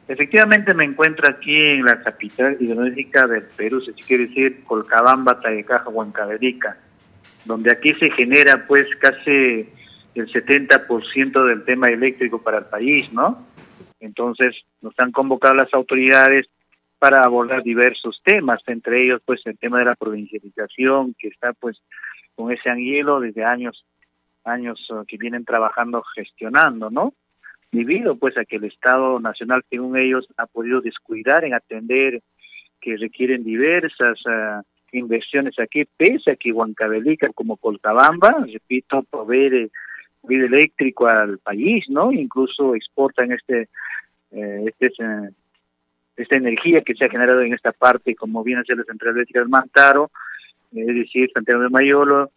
Efectivamente 0.09 0.72
me 0.72 0.85
encuentro 0.85 1.29
aquí 1.29 1.57
en 1.57 1.85
la 1.85 2.01
capital 2.01 2.57
hidrológica 2.61 3.27
del 3.27 3.42
Perú, 3.42 3.81
se 3.81 3.92
quiere 3.92 4.29
decir 4.29 4.62
Colcabamba, 4.64 5.40
Tayecaja, 5.40 5.88
Huancavelica, 5.88 6.79
donde 7.44 7.72
aquí 7.72 7.92
se 7.99 8.11
genera 8.12 8.66
pues 8.68 8.87
casi 9.01 9.68
el 10.14 10.33
70% 10.33 11.44
del 11.46 11.64
tema 11.64 11.88
eléctrico 11.88 12.40
para 12.40 12.59
el 12.59 12.64
país, 12.66 13.12
¿no? 13.12 13.46
Entonces 13.99 14.55
nos 14.81 14.94
han 14.99 15.11
convocado 15.11 15.55
las 15.55 15.75
autoridades 15.75 16.46
para 16.99 17.22
abordar 17.22 17.62
diversos 17.62 18.20
temas, 18.25 18.61
entre 18.66 19.05
ellos 19.05 19.20
pues 19.25 19.40
el 19.44 19.59
tema 19.59 19.81
de 19.81 19.87
la 19.87 19.96
provincialización, 19.96 21.14
que 21.18 21.29
está 21.29 21.53
pues 21.53 21.83
con 22.37 22.53
ese 22.53 22.70
anguilo 22.70 23.18
desde 23.20 23.44
años, 23.44 23.85
años 24.44 24.79
uh, 24.90 25.05
que 25.07 25.16
vienen 25.16 25.44
trabajando, 25.44 26.03
gestionando, 26.14 26.90
¿no? 26.90 27.14
Debido 27.72 28.16
pues 28.16 28.38
a 28.38 28.44
que 28.44 28.57
el 28.57 28.64
Estado 28.64 29.18
Nacional, 29.18 29.64
según 29.68 29.96
ellos, 29.96 30.29
ha 30.37 30.46
podido 30.46 30.81
descuidar 30.81 31.44
en 31.44 31.55
atender 31.55 32.22
que 32.81 32.96
requieren 32.96 33.42
diversas 33.42 34.20
uh, 34.27 34.62
inversiones 34.92 35.59
aquí, 35.59 35.85
pese 35.96 36.33
a 36.33 36.37
que 36.37 36.53
Huancavelica 36.53 37.29
como 37.35 37.57
Coltabamba, 37.57 38.46
repito, 38.53 39.03
provee 39.03 39.70
vida 40.27 40.46
eléctrico 40.46 41.07
al 41.07 41.38
país, 41.38 41.85
¿no? 41.88 42.12
Incluso 42.12 42.75
exportan 42.75 43.33
este, 43.33 43.68
eh, 44.33 44.64
este, 44.66 44.87
eh, 44.87 45.31
esta 46.16 46.37
energía 46.37 46.83
que 46.83 46.94
se 46.94 47.05
ha 47.05 47.11
generado 47.11 47.42
en 47.42 47.55
esta 47.55 47.72
parte, 47.72 48.14
como 48.14 48.42
viene 48.42 48.61
a 48.61 48.64
ser 48.64 48.79
la 48.79 48.85
central 48.85 49.14
eléctrica 49.14 49.40
del 49.40 49.49
Mantaro, 49.49 50.11
es 50.72 50.87
decir, 50.87 51.31
Santiago 51.33 51.62
de 51.62 51.70
Mayolo, 51.70 52.31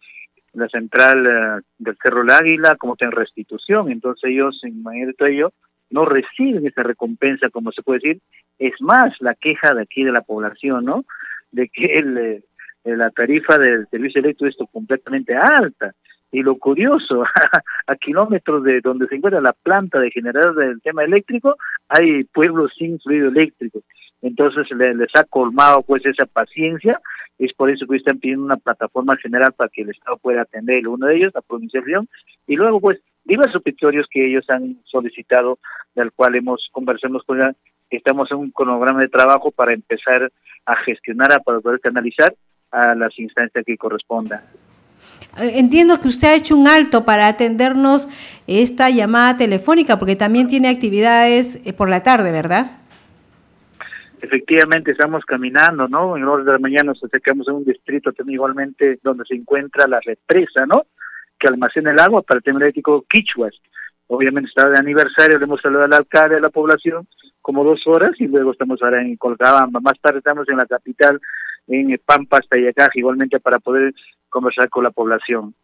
la 0.52 0.68
central 0.68 1.26
eh, 1.26 1.62
del 1.78 1.96
Cerro 2.02 2.20
del 2.20 2.30
Águila, 2.30 2.76
como 2.76 2.94
está 2.94 3.06
en 3.06 3.12
restitución. 3.12 3.90
Entonces 3.90 4.30
ellos, 4.30 4.60
en 4.64 4.82
manera 4.82 5.08
de 5.08 5.14
todo 5.14 5.28
ello, 5.28 5.52
no 5.90 6.04
reciben 6.04 6.66
esa 6.66 6.82
recompensa, 6.82 7.50
como 7.50 7.72
se 7.72 7.82
puede 7.82 8.00
decir. 8.00 8.20
Es 8.58 8.74
más, 8.80 9.14
la 9.20 9.34
queja 9.34 9.74
de 9.74 9.82
aquí 9.82 10.04
de 10.04 10.12
la 10.12 10.22
población, 10.22 10.84
¿no? 10.84 11.04
De 11.50 11.68
que 11.68 11.98
el, 11.98 12.18
eh, 12.18 12.42
la 12.84 13.10
tarifa 13.10 13.58
del 13.58 13.86
servicio 13.88 14.20
eléctrico 14.20 14.46
es 14.46 14.70
completamente 14.70 15.34
alta. 15.34 15.92
Y 16.32 16.42
lo 16.42 16.56
curioso, 16.58 17.24
a 17.86 17.96
kilómetros 17.96 18.62
de 18.62 18.80
donde 18.80 19.08
se 19.08 19.16
encuentra 19.16 19.40
la 19.40 19.52
planta 19.52 19.98
de 19.98 20.10
generador 20.10 20.54
del 20.54 20.80
tema 20.80 21.02
eléctrico, 21.04 21.56
hay 21.88 22.24
pueblos 22.24 22.72
sin 22.78 23.00
fluido 23.00 23.28
eléctrico. 23.28 23.82
Entonces 24.22 24.66
les 24.70 25.16
ha 25.16 25.24
colmado 25.24 25.82
pues 25.82 26.04
esa 26.04 26.26
paciencia, 26.26 27.00
es 27.38 27.52
por 27.54 27.70
eso 27.70 27.86
que 27.86 27.96
están 27.96 28.18
pidiendo 28.18 28.44
una 28.44 28.58
plataforma 28.58 29.16
general 29.16 29.52
para 29.52 29.70
que 29.70 29.82
el 29.82 29.90
Estado 29.90 30.18
pueda 30.18 30.42
atender 30.42 30.86
uno 30.86 31.06
de 31.06 31.16
ellos, 31.16 31.32
la 31.34 31.40
provinciación, 31.40 32.08
y 32.46 32.56
luego 32.56 32.80
pues 32.80 32.98
diversos 33.24 33.62
petitorios 33.62 34.06
que 34.10 34.26
ellos 34.26 34.44
han 34.50 34.76
solicitado, 34.84 35.58
del 35.94 36.12
cual 36.12 36.34
hemos 36.34 36.68
conversado 36.72 37.22
con 37.24 37.40
ella, 37.40 37.54
estamos 37.90 38.30
en 38.30 38.38
un 38.38 38.50
cronograma 38.50 39.00
de 39.00 39.08
trabajo 39.08 39.50
para 39.50 39.72
empezar 39.72 40.30
a 40.66 40.76
gestionar, 40.76 41.42
para 41.42 41.60
poder 41.60 41.80
canalizar 41.80 42.34
a 42.70 42.94
las 42.94 43.18
instancias 43.18 43.64
que 43.64 43.76
correspondan. 43.76 44.42
Eh, 45.38 45.52
entiendo 45.54 46.00
que 46.00 46.08
usted 46.08 46.28
ha 46.28 46.34
hecho 46.34 46.56
un 46.56 46.68
alto 46.68 47.04
para 47.04 47.26
atendernos 47.26 48.08
esta 48.46 48.90
llamada 48.90 49.36
telefónica, 49.36 49.98
porque 49.98 50.16
también 50.16 50.48
tiene 50.48 50.68
actividades 50.68 51.60
eh, 51.64 51.72
por 51.72 51.88
la 51.88 52.02
tarde, 52.02 52.32
¿verdad? 52.32 52.79
Efectivamente, 54.20 54.90
estamos 54.90 55.24
caminando, 55.24 55.88
¿no? 55.88 56.16
En 56.16 56.24
horas 56.24 56.44
de 56.44 56.52
la 56.52 56.58
mañana 56.58 56.92
nos 56.92 57.02
acercamos 57.02 57.48
a 57.48 57.52
un 57.52 57.64
distrito 57.64 58.12
también 58.12 58.34
igualmente 58.34 58.98
donde 59.02 59.24
se 59.24 59.34
encuentra 59.34 59.88
la 59.88 60.00
represa, 60.00 60.66
¿no? 60.66 60.82
Que 61.38 61.48
almacena 61.48 61.90
el 61.90 61.98
agua 61.98 62.22
para 62.22 62.38
el 62.38 62.44
tema 62.44 62.60
eléctrico 62.60 63.04
Quichuas. 63.08 63.54
Obviamente 64.08 64.48
está 64.48 64.68
de 64.68 64.78
aniversario, 64.78 65.38
le 65.38 65.44
hemos 65.44 65.60
saludado 65.62 65.86
al 65.86 65.94
alcalde 65.94 66.34
de 66.34 66.40
la 66.42 66.50
población 66.50 67.06
como 67.40 67.64
dos 67.64 67.86
horas 67.86 68.12
y 68.18 68.26
luego 68.26 68.52
estamos 68.52 68.82
ahora 68.82 69.00
en 69.00 69.16
Colcabamba. 69.16 69.80
Más 69.80 69.98
tarde 70.02 70.18
estamos 70.18 70.46
en 70.48 70.58
la 70.58 70.66
capital, 70.66 71.18
en 71.68 71.98
Pampas, 72.04 72.46
Tayacaja, 72.48 72.90
igualmente 72.94 73.40
para 73.40 73.58
poder 73.58 73.94
conversar 74.28 74.68
con 74.68 74.84
la 74.84 74.90
población. 74.90 75.54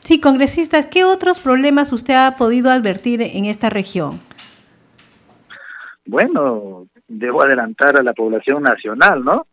Sí, 0.00 0.20
congresistas, 0.20 0.86
¿qué 0.86 1.04
otros 1.04 1.38
problemas 1.38 1.92
usted 1.92 2.14
ha 2.14 2.36
podido 2.36 2.70
advertir 2.70 3.22
en 3.22 3.44
esta 3.44 3.70
región? 3.70 4.20
Bueno, 6.06 6.88
debo 7.08 7.42
adelantar 7.42 7.98
a 7.98 8.02
la 8.02 8.12
población 8.12 8.62
nacional, 8.62 9.24
¿no? 9.24 9.46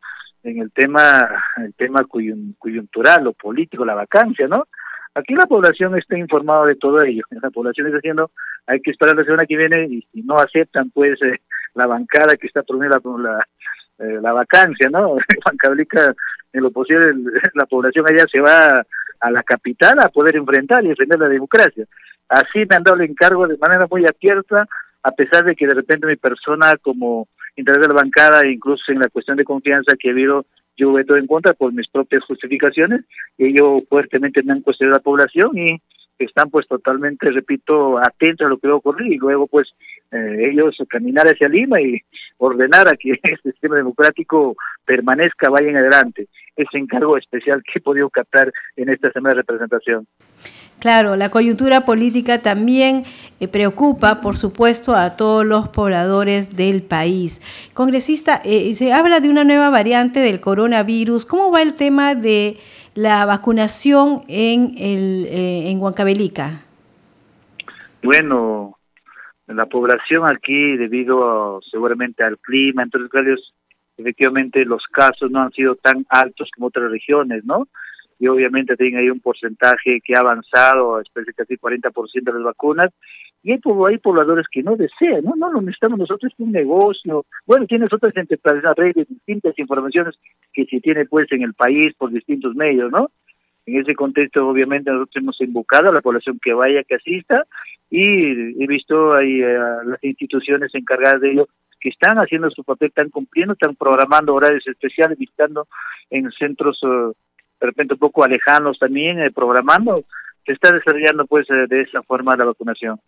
En 0.43 0.59
el 0.59 0.71
tema, 0.71 1.27
el 1.57 1.73
tema 1.73 2.03
coyuntural 2.03 3.27
o 3.27 3.33
político, 3.33 3.85
la 3.85 3.95
vacancia, 3.95 4.47
¿no? 4.47 4.67
Aquí 5.15 5.33
la 5.33 5.45
población 5.45 5.97
está 5.97 6.17
informada 6.17 6.65
de 6.65 6.75
todo 6.75 7.01
ello. 7.01 7.23
La 7.41 7.49
población 7.49 7.87
está 7.87 7.97
diciendo, 7.97 8.31
hay 8.67 8.81
que 8.81 8.91
esperar 8.91 9.15
la 9.15 9.23
semana 9.23 9.45
que 9.45 9.55
viene 9.55 9.85
y 9.85 10.01
si 10.11 10.21
no 10.23 10.35
aceptan, 10.35 10.89
pues, 10.89 11.21
eh, 11.21 11.39
la 11.73 11.87
bancada 11.87 12.35
que 12.35 12.47
está 12.47 12.63
promoviendo 12.63 12.99
la, 13.05 13.29
la, 13.29 13.47
eh, 14.05 14.19
la 14.21 14.33
vacancia, 14.33 14.89
¿no? 14.89 15.15
Bancablica, 15.45 16.13
en 16.51 16.61
lo 16.61 16.71
posible, 16.71 17.13
la 17.53 17.65
población 17.65 18.05
allá 18.07 18.25
se 18.29 18.41
va 18.41 18.85
a 19.21 19.31
la 19.31 19.43
capital 19.43 19.99
a 19.99 20.09
poder 20.09 20.35
enfrentar 20.35 20.83
y 20.83 20.89
defender 20.89 21.19
la 21.19 21.29
democracia. 21.29 21.85
Así 22.27 22.65
me 22.69 22.75
han 22.75 22.83
dado 22.83 22.97
el 22.97 23.09
encargo 23.09 23.47
de 23.47 23.57
manera 23.57 23.87
muy 23.89 24.05
abierta, 24.05 24.67
a 25.03 25.11
pesar 25.11 25.45
de 25.45 25.55
que 25.55 25.67
de 25.67 25.75
repente 25.75 26.07
mi 26.07 26.17
persona 26.17 26.75
como 26.81 27.27
integrante 27.55 27.87
de 27.87 27.93
la 27.93 28.01
bancada, 28.01 28.47
incluso 28.47 28.91
en 28.91 28.99
la 28.99 29.09
cuestión 29.09 29.37
de 29.37 29.43
confianza 29.43 29.95
que 29.97 30.09
ha 30.09 30.11
habido, 30.11 30.45
yo 30.77 30.93
veto 30.93 31.15
en 31.15 31.27
contra 31.27 31.53
por 31.53 31.73
mis 31.73 31.87
propias 31.87 32.23
justificaciones, 32.23 33.01
y 33.37 33.47
ellos 33.47 33.83
fuertemente 33.89 34.43
me 34.43 34.53
han 34.53 34.61
cuestionado 34.61 34.97
la 34.97 35.03
población 35.03 35.57
y 35.57 35.81
están 36.19 36.49
pues 36.49 36.67
totalmente, 36.67 37.29
repito, 37.31 37.97
atentos 37.97 38.45
a 38.45 38.49
lo 38.49 38.57
que 38.57 38.67
va 38.67 38.75
a 38.75 38.77
ocurrir 38.77 39.11
y 39.13 39.17
luego 39.17 39.47
pues 39.47 39.67
eh, 40.11 40.49
ellos 40.51 40.77
caminar 40.89 41.27
hacia 41.27 41.49
Lima 41.49 41.81
y 41.81 42.01
ordenar 42.37 42.87
a 42.87 42.95
que 42.97 43.11
este 43.23 43.51
sistema 43.51 43.75
democrático 43.75 44.55
permanezca, 44.85 45.49
vaya 45.49 45.69
en 45.69 45.77
adelante. 45.77 46.27
Ese 46.55 46.77
encargo 46.77 47.17
especial 47.17 47.61
que 47.63 47.79
he 47.79 47.81
podido 47.81 48.09
captar 48.09 48.51
en 48.75 48.89
esta 48.89 49.11
semana 49.11 49.35
de 49.35 49.41
representación. 49.41 50.07
Claro, 50.79 51.15
la 51.15 51.31
coyuntura 51.31 51.85
política 51.85 52.41
también 52.41 53.03
eh, 53.39 53.47
preocupa, 53.47 54.21
por 54.21 54.37
supuesto, 54.37 54.93
a 54.93 55.15
todos 55.15 55.45
los 55.45 55.69
pobladores 55.69 56.55
del 56.55 56.83
país. 56.83 57.41
Congresista, 57.73 58.41
eh, 58.43 58.73
se 58.73 58.93
habla 58.93 59.19
de 59.19 59.29
una 59.29 59.43
nueva 59.43 59.69
variante 59.69 60.19
del 60.19 60.41
coronavirus. 60.41 61.25
¿Cómo 61.25 61.51
va 61.51 61.61
el 61.61 61.73
tema 61.73 62.13
de 62.13 62.57
la 62.93 63.25
vacunación 63.25 64.23
en, 64.27 64.75
el, 64.77 65.27
eh, 65.29 65.69
en 65.71 65.81
Huancavelica? 65.81 66.61
Bueno, 68.03 68.77
la 69.47 69.65
población 69.65 70.29
aquí, 70.29 70.77
debido 70.77 71.61
seguramente 71.71 72.23
al 72.23 72.37
clima, 72.37 72.83
entonces, 72.83 73.53
efectivamente 73.97 74.65
los 74.65 74.83
casos 74.91 75.31
no 75.31 75.41
han 75.41 75.51
sido 75.51 75.75
tan 75.75 76.05
altos 76.09 76.49
como 76.53 76.67
otras 76.67 76.91
regiones, 76.91 77.43
¿no? 77.45 77.67
Y 78.19 78.27
obviamente 78.27 78.77
tienen 78.77 78.99
ahí 78.99 79.09
un 79.09 79.19
porcentaje 79.19 79.99
que 80.01 80.15
ha 80.15 80.19
avanzado, 80.19 81.01
especialmente 81.01 81.33
casi 81.33 81.57
40% 81.57 82.23
de 82.23 82.33
las 82.33 82.43
vacunas, 82.43 82.89
y 83.43 83.51
hay, 83.51 83.59
hay 83.87 83.97
pobladores 83.99 84.47
que 84.49 84.63
no 84.63 84.75
desean, 84.75 85.23
no, 85.23 85.35
no 85.35 85.51
lo 85.51 85.61
necesitamos 85.61 85.99
nosotros, 85.99 86.31
es 86.33 86.39
un 86.39 86.51
negocio. 86.51 87.25
Bueno, 87.45 87.67
tienes 87.67 87.91
otras 87.93 88.13
redes, 88.75 89.07
distintas 89.07 89.57
informaciones 89.59 90.15
que 90.53 90.65
se 90.65 90.79
tiene 90.79 91.05
pues 91.05 91.31
en 91.31 91.43
el 91.43 91.53
país 91.53 91.93
por 91.95 92.11
distintos 92.11 92.55
medios, 92.55 92.91
¿no? 92.91 93.11
En 93.67 93.81
ese 93.81 93.95
contexto, 93.95 94.47
obviamente, 94.47 94.91
nosotros 94.91 95.15
hemos 95.17 95.41
invocado 95.41 95.89
a 95.89 95.93
la 95.93 96.01
población 96.01 96.39
que 96.41 96.53
vaya, 96.53 96.83
que 96.83 96.95
asista, 96.95 97.45
y 97.89 98.63
he 98.63 98.67
visto 98.67 99.13
ahí 99.13 99.41
a 99.41 99.83
las 99.83 100.03
instituciones 100.03 100.73
encargadas 100.73 101.21
de 101.21 101.31
ello 101.31 101.47
que 101.85 101.89
están 101.89 102.17
haciendo 102.17 102.49
su 102.49 102.63
papel, 102.63 102.87
están 102.87 103.11
cumpliendo, 103.11 103.53
están 103.53 103.75
programando 103.75 104.33
horarios 104.33 104.65
especiales, 104.65 105.19
visitando 105.19 105.67
en 106.09 106.31
centros 106.31 106.79
eh, 106.81 107.11
de 107.59 107.67
repente 107.67 107.93
un 107.93 107.99
poco 107.99 108.23
alejanos 108.23 108.79
también, 108.79 109.21
eh, 109.21 109.29
programando, 109.29 110.03
se 110.47 110.53
está 110.53 110.71
desarrollando 110.71 111.27
pues 111.27 111.47
eh, 111.51 111.67
de 111.69 111.81
esa 111.81 112.01
forma 112.01 112.35
la 112.35 112.45
vacunación. 112.45 112.99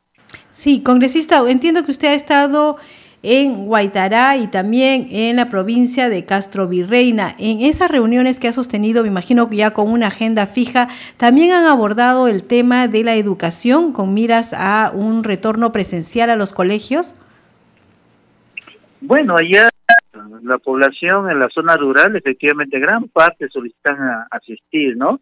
Sí, 0.51 0.83
congresista, 0.83 1.41
entiendo 1.49 1.83
que 1.83 1.89
usted 1.89 2.09
ha 2.09 2.13
estado 2.13 2.77
en 3.23 3.65
Guaitará 3.65 4.37
y 4.37 4.45
también 4.45 5.07
en 5.09 5.37
la 5.37 5.49
provincia 5.49 6.07
de 6.07 6.23
Castro 6.25 6.67
Virreina. 6.67 7.33
En 7.39 7.61
esas 7.61 7.89
reuniones 7.89 8.39
que 8.39 8.47
ha 8.47 8.53
sostenido, 8.53 9.01
me 9.01 9.09
imagino 9.09 9.47
que 9.47 9.55
ya 9.55 9.71
con 9.71 9.89
una 9.89 10.07
agenda 10.07 10.45
fija, 10.45 10.87
también 11.17 11.51
han 11.51 11.65
abordado 11.65 12.27
el 12.27 12.43
tema 12.43 12.87
de 12.87 13.03
la 13.03 13.15
educación 13.15 13.91
con 13.91 14.13
miras 14.13 14.53
a 14.53 14.91
un 14.93 15.23
retorno 15.23 15.71
presencial 15.71 16.29
a 16.29 16.35
los 16.35 16.53
colegios. 16.53 17.15
Bueno, 19.01 19.35
allá 19.37 19.69
la 20.43 20.57
población 20.57 21.29
en 21.29 21.39
la 21.39 21.49
zona 21.49 21.75
rural, 21.75 22.15
efectivamente, 22.15 22.79
gran 22.79 23.07
parte 23.09 23.47
solicitan 23.49 24.25
asistir, 24.31 24.97
¿no? 24.97 25.21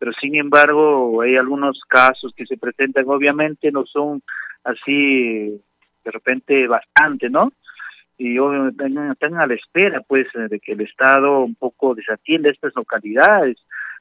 pero 0.00 0.12
sin 0.14 0.34
embargo 0.34 1.20
hay 1.20 1.36
algunos 1.36 1.78
casos 1.86 2.32
que 2.34 2.46
se 2.46 2.56
presentan, 2.56 3.04
obviamente 3.06 3.70
no 3.70 3.84
son 3.84 4.22
así 4.64 5.62
de 6.02 6.10
repente 6.10 6.66
bastante, 6.66 7.28
¿no? 7.28 7.52
Y 8.16 8.38
obviamente 8.38 8.86
están 9.12 9.38
a 9.38 9.46
la 9.46 9.54
espera, 9.54 10.00
pues, 10.00 10.26
de 10.32 10.58
que 10.58 10.72
el 10.72 10.80
Estado 10.80 11.40
un 11.40 11.54
poco 11.54 11.94
desatienda 11.94 12.48
estas 12.48 12.74
localidades. 12.74 13.58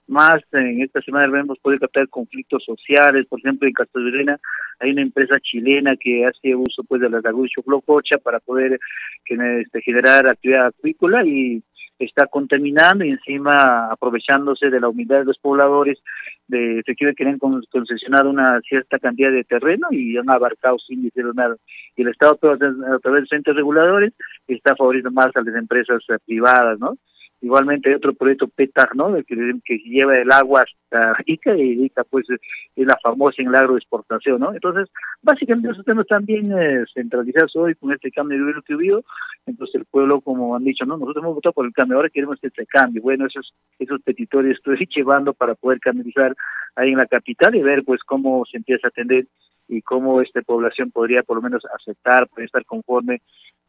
Más 0.09 0.41
en 0.53 0.81
esta 0.81 1.01
semana 1.01 1.39
hemos 1.39 1.59
podido 1.59 1.81
captar 1.81 2.09
conflictos 2.09 2.63
sociales, 2.65 3.27
por 3.27 3.39
ejemplo, 3.39 3.67
en 3.67 3.73
Castellana 3.75 4.39
hay 4.79 4.89
una 4.89 5.03
empresa 5.03 5.39
chilena 5.39 5.95
que 5.95 6.25
hace 6.25 6.55
uso 6.55 6.83
pues 6.83 6.99
de 6.99 7.11
la 7.11 7.21
laguna 7.21 7.47
Choclococha 7.47 8.17
para 8.17 8.39
poder 8.39 8.79
este, 9.27 9.81
generar 9.83 10.25
actividad 10.25 10.65
acuícola 10.65 11.23
y 11.23 11.61
está 11.99 12.25
contaminando 12.25 13.05
y 13.05 13.11
encima 13.11 13.91
aprovechándose 13.91 14.71
de 14.71 14.79
la 14.79 14.89
humildad 14.89 15.19
de 15.19 15.25
los 15.25 15.37
pobladores, 15.37 15.99
de 16.47 16.79
efectivamente 16.79 17.23
quieren 17.23 17.37
concesionar 17.69 18.25
una 18.25 18.59
cierta 18.61 18.97
cantidad 18.97 19.31
de 19.31 19.43
terreno 19.43 19.89
y 19.91 20.17
han 20.17 20.29
abarcado 20.31 20.79
sin 20.79 21.03
decir 21.03 21.25
nada. 21.35 21.55
Y 21.95 22.01
el 22.01 22.07
Estado 22.07 22.39
a 22.41 22.99
través 22.99 23.21
de 23.23 23.27
centros 23.27 23.55
reguladores 23.55 24.13
está 24.47 24.75
favoreciendo 24.75 25.11
más 25.11 25.35
a 25.35 25.41
las 25.43 25.53
empresas 25.55 26.01
privadas, 26.25 26.79
¿no? 26.79 26.97
Igualmente 27.41 27.89
hay 27.89 27.95
otro 27.95 28.13
proyecto 28.13 28.49
PETAR, 28.49 28.95
¿no? 28.95 29.15
Que, 29.23 29.35
que 29.63 29.77
lleva 29.77 30.17
el 30.17 30.29
agua 30.31 30.63
hasta 30.63 31.15
Ica 31.25 31.55
y 31.55 31.85
Ica 31.85 32.03
pues 32.03 32.25
es 32.29 32.39
la 32.85 32.97
famosa 33.01 33.41
en 33.41 33.51
la 33.51 33.59
agroexportación, 33.59 34.41
¿no? 34.41 34.53
Entonces, 34.53 34.89
básicamente 35.21 35.71
esos 35.71 35.85
temas 35.85 36.03
están 36.03 36.25
eh, 36.27 36.83
centralizados 36.93 37.55
hoy 37.55 37.75
con 37.75 37.93
este 37.93 38.11
cambio 38.11 38.37
de 38.37 38.41
gobierno 38.41 38.61
que 38.63 38.75
hubo. 38.75 39.03
Entonces 39.45 39.75
el 39.75 39.85
pueblo, 39.85 40.19
como 40.19 40.55
han 40.55 40.65
dicho, 40.65 40.85
¿no? 40.85 40.97
Nosotros 40.97 41.23
hemos 41.23 41.35
votado 41.35 41.53
por 41.53 41.65
el 41.65 41.71
cambio, 41.71 41.97
ahora 41.97 42.09
queremos 42.09 42.37
este 42.41 42.65
cambio. 42.65 43.01
Bueno, 43.01 43.25
esos, 43.25 43.53
esos 43.79 44.01
petitorios 44.01 44.57
estoy 44.57 44.85
llevando 44.95 45.33
para 45.33 45.55
poder 45.55 45.79
canalizar 45.79 46.35
ahí 46.75 46.91
en 46.91 46.97
la 46.97 47.05
capital 47.05 47.55
y 47.55 47.61
ver 47.61 47.83
pues 47.85 48.01
cómo 48.03 48.43
se 48.51 48.57
empieza 48.57 48.87
a 48.87 48.89
atender 48.89 49.27
y 49.69 49.81
cómo 49.81 50.21
esta 50.21 50.41
población 50.41 50.91
podría 50.91 51.23
por 51.23 51.37
lo 51.37 51.43
menos 51.43 51.63
aceptar, 51.73 52.27
puede 52.27 52.47
estar 52.47 52.65
conforme, 52.65 53.21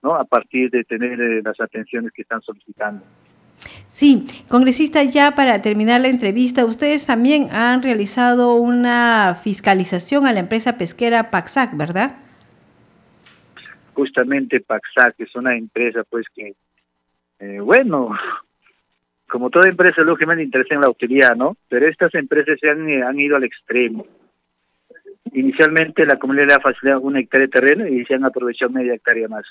¿no? 0.03 0.15
A 0.15 0.25
partir 0.25 0.71
de 0.71 0.83
tener 0.83 1.21
eh, 1.21 1.43
las 1.45 1.61
atenciones 1.61 2.11
que 2.13 2.23
están 2.23 2.41
solicitando. 2.41 3.05
Sí, 3.91 4.25
congresista, 4.49 5.03
ya 5.03 5.33
para 5.33 5.63
terminar 5.63 6.01
la 6.01 6.07
entrevista, 6.07 6.65
ustedes 6.65 7.09
también 7.09 7.49
han 7.51 7.83
realizado 7.83 8.55
una 8.55 9.35
fiscalización 9.35 10.29
a 10.29 10.33
la 10.33 10.39
empresa 10.39 10.79
pesquera 10.79 11.33
Paxac, 11.33 11.77
¿verdad? 11.77 12.17
Justamente 13.95 14.61
Paxac 14.61 15.17
es 15.19 15.35
una 15.35 15.57
empresa 15.57 16.05
pues 16.09 16.25
que, 16.33 16.55
eh, 17.41 17.59
bueno, 17.59 18.17
como 19.29 19.51
toda 19.51 19.69
empresa 19.69 20.03
lógicamente 20.03 20.45
interesa 20.45 20.77
en 20.77 20.83
la 20.83 20.89
utilidad, 20.89 21.35
¿no? 21.35 21.57
Pero 21.69 21.89
estas 21.89 22.15
empresas 22.15 22.61
se 22.61 22.71
han, 22.71 22.89
han 23.03 23.19
ido 23.19 23.35
al 23.35 23.43
extremo. 23.43 24.07
Inicialmente 25.33 26.07
la 26.07 26.17
comunidad 26.17 26.47
le 26.47 26.55
ha 26.55 26.61
facilitado 26.61 27.01
una 27.01 27.19
hectárea 27.19 27.49
de 27.49 27.53
terreno 27.53 27.89
y 27.89 28.05
se 28.05 28.15
han 28.15 28.25
aprovechado 28.25 28.71
media 28.71 28.95
hectárea 28.95 29.27
más 29.27 29.45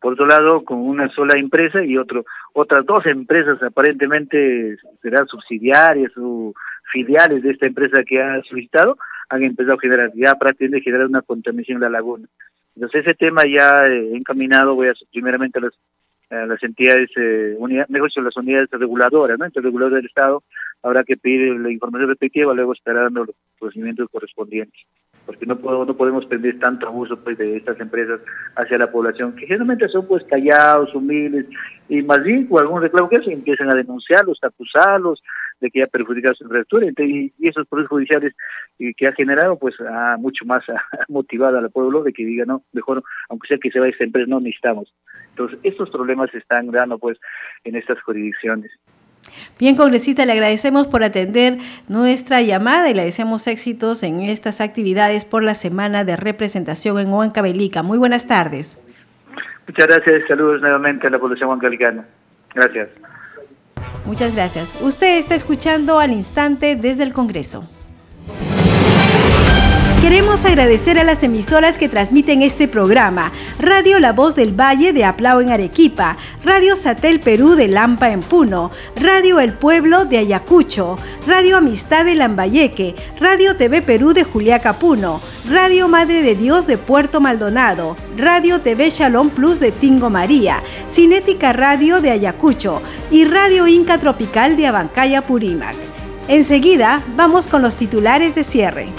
por 0.00 0.14
otro 0.14 0.26
lado 0.26 0.64
con 0.64 0.78
una 0.78 1.08
sola 1.10 1.38
empresa 1.38 1.84
y 1.84 1.96
otro 1.96 2.24
otras 2.52 2.84
dos 2.86 3.06
empresas 3.06 3.62
aparentemente 3.62 4.76
serán 5.02 5.26
subsidiarias 5.26 6.12
o 6.16 6.52
filiales 6.92 7.42
de 7.42 7.50
esta 7.50 7.66
empresa 7.66 8.02
que 8.04 8.22
ha 8.22 8.42
solicitado 8.42 8.96
han 9.28 9.42
empezado 9.42 9.74
a 9.74 9.80
generar 9.80 10.12
ya 10.14 10.34
prácticamente 10.34 10.84
generar 10.84 11.06
una 11.06 11.22
contaminación 11.22 11.76
en 11.76 11.82
la 11.82 11.90
laguna 11.90 12.26
entonces 12.74 13.06
ese 13.06 13.14
tema 13.14 13.42
ya 13.46 13.86
he 13.86 14.16
encaminado 14.16 14.74
voy 14.74 14.88
a 14.88 14.94
primeramente 15.12 15.58
a 15.58 15.62
las 15.62 15.74
las 16.28 16.60
entidades, 16.62 17.08
eh, 17.16 17.56
mejor 17.88 18.08
dicho, 18.08 18.20
las 18.20 18.36
unidades 18.36 18.68
reguladoras, 18.72 19.38
¿no? 19.38 19.44
Entre 19.44 19.60
el 19.60 19.66
regulador 19.66 19.94
del 19.94 20.06
Estado 20.06 20.42
habrá 20.82 21.04
que 21.04 21.16
pedir 21.16 21.54
la 21.60 21.70
información 21.70 22.08
respectiva, 22.08 22.52
luego 22.52 22.72
esperando 22.72 23.24
los 23.24 23.36
procedimientos 23.60 24.08
correspondientes 24.10 24.80
porque 25.26 25.44
no, 25.44 25.56
no 25.56 25.96
podemos 25.96 26.24
pedir 26.26 26.58
tanto 26.60 26.86
abuso 26.86 27.18
pues 27.18 27.36
de 27.36 27.56
estas 27.56 27.78
empresas 27.80 28.20
hacia 28.54 28.78
la 28.78 28.90
población, 28.90 29.34
que 29.34 29.46
generalmente 29.46 29.88
son 29.88 30.06
pues 30.06 30.24
callados, 30.24 30.94
humildes, 30.94 31.46
y 31.88 32.02
más 32.02 32.22
bien 32.22 32.46
con 32.46 32.62
algún 32.62 32.80
reclamo 32.80 33.08
que 33.08 33.22
se 33.22 33.32
empiezan 33.32 33.70
a 33.70 33.76
denunciarlos, 33.76 34.38
a 34.42 34.46
acusarlos 34.46 35.22
de 35.60 35.70
que 35.70 35.80
ya 35.80 35.86
perjudicaron 35.86 36.36
su 36.36 36.44
infraestructura, 36.44 36.86
y, 37.04 37.32
esos 37.40 37.66
procesos 37.66 37.90
judiciales 37.90 38.34
que 38.78 39.06
ha 39.06 39.12
generado 39.12 39.58
pues 39.58 39.74
ha 39.80 40.16
mucho 40.18 40.44
más 40.44 40.64
motivado 41.08 41.58
al 41.58 41.70
pueblo 41.70 42.02
de 42.02 42.12
que 42.12 42.24
diga 42.24 42.44
no, 42.44 42.62
mejor, 42.72 43.02
aunque 43.28 43.48
sea 43.48 43.58
que 43.58 43.70
se 43.70 43.80
vaya 43.80 43.92
esta 43.92 44.04
empresa, 44.04 44.28
no 44.28 44.40
necesitamos. 44.40 44.92
Entonces, 45.30 45.58
estos 45.64 45.90
problemas 45.90 46.30
se 46.30 46.38
están 46.38 46.70
dando 46.70 46.98
pues 46.98 47.18
en 47.64 47.76
estas 47.76 48.00
jurisdicciones. 48.02 48.70
Bien, 49.58 49.76
congresista, 49.76 50.26
le 50.26 50.32
agradecemos 50.32 50.86
por 50.86 51.02
atender 51.02 51.58
nuestra 51.88 52.42
llamada 52.42 52.90
y 52.90 52.94
le 52.94 53.04
deseamos 53.04 53.46
éxitos 53.46 54.02
en 54.02 54.22
estas 54.22 54.60
actividades 54.60 55.24
por 55.24 55.42
la 55.42 55.54
semana 55.54 56.04
de 56.04 56.16
representación 56.16 56.98
en 56.98 57.12
Huancavelica. 57.12 57.82
Muy 57.82 57.98
buenas 57.98 58.26
tardes. 58.26 58.80
Muchas 59.66 59.88
gracias. 59.88 60.22
Saludos 60.28 60.60
nuevamente 60.60 61.06
a 61.06 61.10
la 61.10 61.18
población 61.18 61.48
huancalicana. 61.48 62.04
Gracias. 62.54 62.88
Muchas 64.04 64.34
gracias. 64.34 64.74
Usted 64.80 65.18
está 65.18 65.34
escuchando 65.34 65.98
al 65.98 66.12
instante 66.12 66.76
desde 66.76 67.02
el 67.02 67.12
Congreso. 67.12 67.68
Queremos 70.06 70.44
agradecer 70.44 71.00
a 71.00 71.02
las 71.02 71.24
emisoras 71.24 71.78
que 71.78 71.88
transmiten 71.88 72.40
este 72.42 72.68
programa. 72.68 73.32
Radio 73.58 73.98
La 73.98 74.12
Voz 74.12 74.36
del 74.36 74.52
Valle 74.52 74.92
de 74.92 75.04
Aplao 75.04 75.40
en 75.40 75.50
Arequipa, 75.50 76.16
Radio 76.44 76.76
Satel 76.76 77.18
Perú 77.18 77.56
de 77.56 77.66
Lampa 77.66 78.10
en 78.10 78.20
Puno, 78.20 78.70
Radio 78.94 79.40
El 79.40 79.54
Pueblo 79.54 80.04
de 80.04 80.18
Ayacucho, 80.18 80.94
Radio 81.26 81.56
Amistad 81.56 82.04
de 82.04 82.14
Lambayeque, 82.14 82.94
Radio 83.18 83.56
TV 83.56 83.82
Perú 83.82 84.12
de 84.12 84.22
Juliaca 84.22 84.74
Puno, 84.74 85.20
Radio 85.50 85.88
Madre 85.88 86.22
de 86.22 86.36
Dios 86.36 86.68
de 86.68 86.78
Puerto 86.78 87.20
Maldonado, 87.20 87.96
Radio 88.16 88.60
TV 88.60 88.90
Shalom 88.90 89.30
Plus 89.30 89.58
de 89.58 89.72
Tingo 89.72 90.08
María, 90.08 90.62
Cinética 90.88 91.52
Radio 91.52 92.00
de 92.00 92.12
Ayacucho. 92.12 92.80
Y 93.10 93.24
Radio 93.24 93.66
Inca 93.66 93.98
Tropical 93.98 94.56
de 94.56 94.68
Abancaya 94.68 95.22
Purímac. 95.22 95.74
Enseguida 96.28 97.02
vamos 97.16 97.48
con 97.48 97.60
los 97.60 97.74
titulares 97.74 98.36
de 98.36 98.44
cierre. 98.44 98.92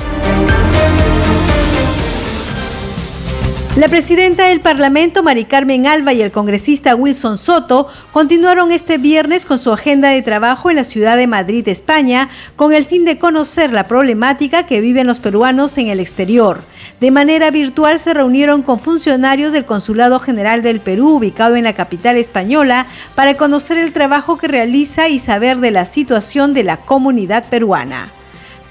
La 3.78 3.90
presidenta 3.90 4.48
del 4.48 4.60
Parlamento, 4.60 5.22
Mari 5.22 5.46
Carmen 5.46 5.86
Alba, 5.86 6.12
y 6.12 6.24
el 6.24 6.32
congresista 6.32 6.96
Wilson 6.96 7.38
Soto 7.38 7.88
continuaron 8.12 8.72
este 8.72 8.98
viernes 8.98 9.46
con 9.46 9.60
su 9.60 9.72
agenda 9.72 10.10
de 10.10 10.24
trabajo 10.24 10.72
en 10.72 10.78
la 10.78 10.84
ciudad 10.84 11.16
de 11.16 11.28
Madrid, 11.28 11.68
España, 11.68 12.28
con 12.56 12.74
el 12.74 12.86
fin 12.86 13.06
de 13.06 13.20
conocer 13.20 13.72
la 13.72 13.84
problemática 13.84 14.66
que 14.66 14.82
viven 14.82 15.06
los 15.06 15.20
peruanos 15.20 15.78
en 15.78 15.90
el 15.90 16.00
exterior. 16.00 16.62
De 17.00 17.12
manera 17.12 17.52
virtual 17.52 18.00
se 18.00 18.16
reunieron 18.16 18.64
con 18.64 18.80
funcionarios 18.80 19.54
del 19.54 19.66
Consulado 19.66 20.20
General 20.20 20.64
del 20.64 20.80
Perú, 20.80 21.18
ubicado 21.18 21.56
en 21.56 21.66
la 21.66 21.76
capital 21.76 22.18
española, 22.18 22.88
para 23.14 23.38
conocer 23.38 23.78
el 23.78 23.94
trabajo 23.94 24.40
que 24.40 24.48
realiza 24.48 25.08
y 25.08 25.20
saber 25.20 25.58
de 25.58 25.70
la 25.70 25.86
situación 25.86 26.52
de 26.52 26.64
la 26.64 26.78
comunidad 26.78 27.44
peruana. 27.48 28.10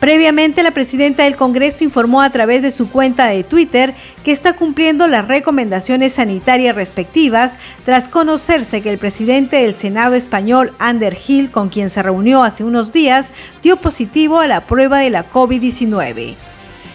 Previamente, 0.01 0.63
la 0.63 0.73
presidenta 0.73 1.25
del 1.25 1.37
Congreso 1.37 1.83
informó 1.83 2.21
a 2.21 2.31
través 2.31 2.61
de 2.63 2.71
su 2.71 2.91
cuenta 2.91 3.27
de 3.27 3.45
Twitter 3.45 3.95
que 4.25 4.31
está 4.31 4.53
cumpliendo 4.53 5.07
las 5.07 5.27
recomendaciones 5.27 6.15
sanitarias 6.15 6.77
respectivas 6.77 7.57
tras 7.85 8.09
conocerse 8.09 8.83
que 8.83 8.91
el 8.91 8.99
presidente 8.99 9.57
del 9.57 9.75
Senado 9.75 10.15
español, 10.15 10.75
Ander 10.79 11.17
Hill, 11.27 11.51
con 11.51 11.71
quien 11.71 11.89
se 11.89 12.03
reunió 12.03 12.43
hace 12.43 12.63
unos 12.63 12.93
días, 12.93 13.31
dio 13.63 13.79
positivo 13.79 14.41
a 14.41 14.47
la 14.47 14.61
prueba 14.61 14.99
de 14.99 15.11
la 15.11 15.31
COVID-19. 15.31 16.35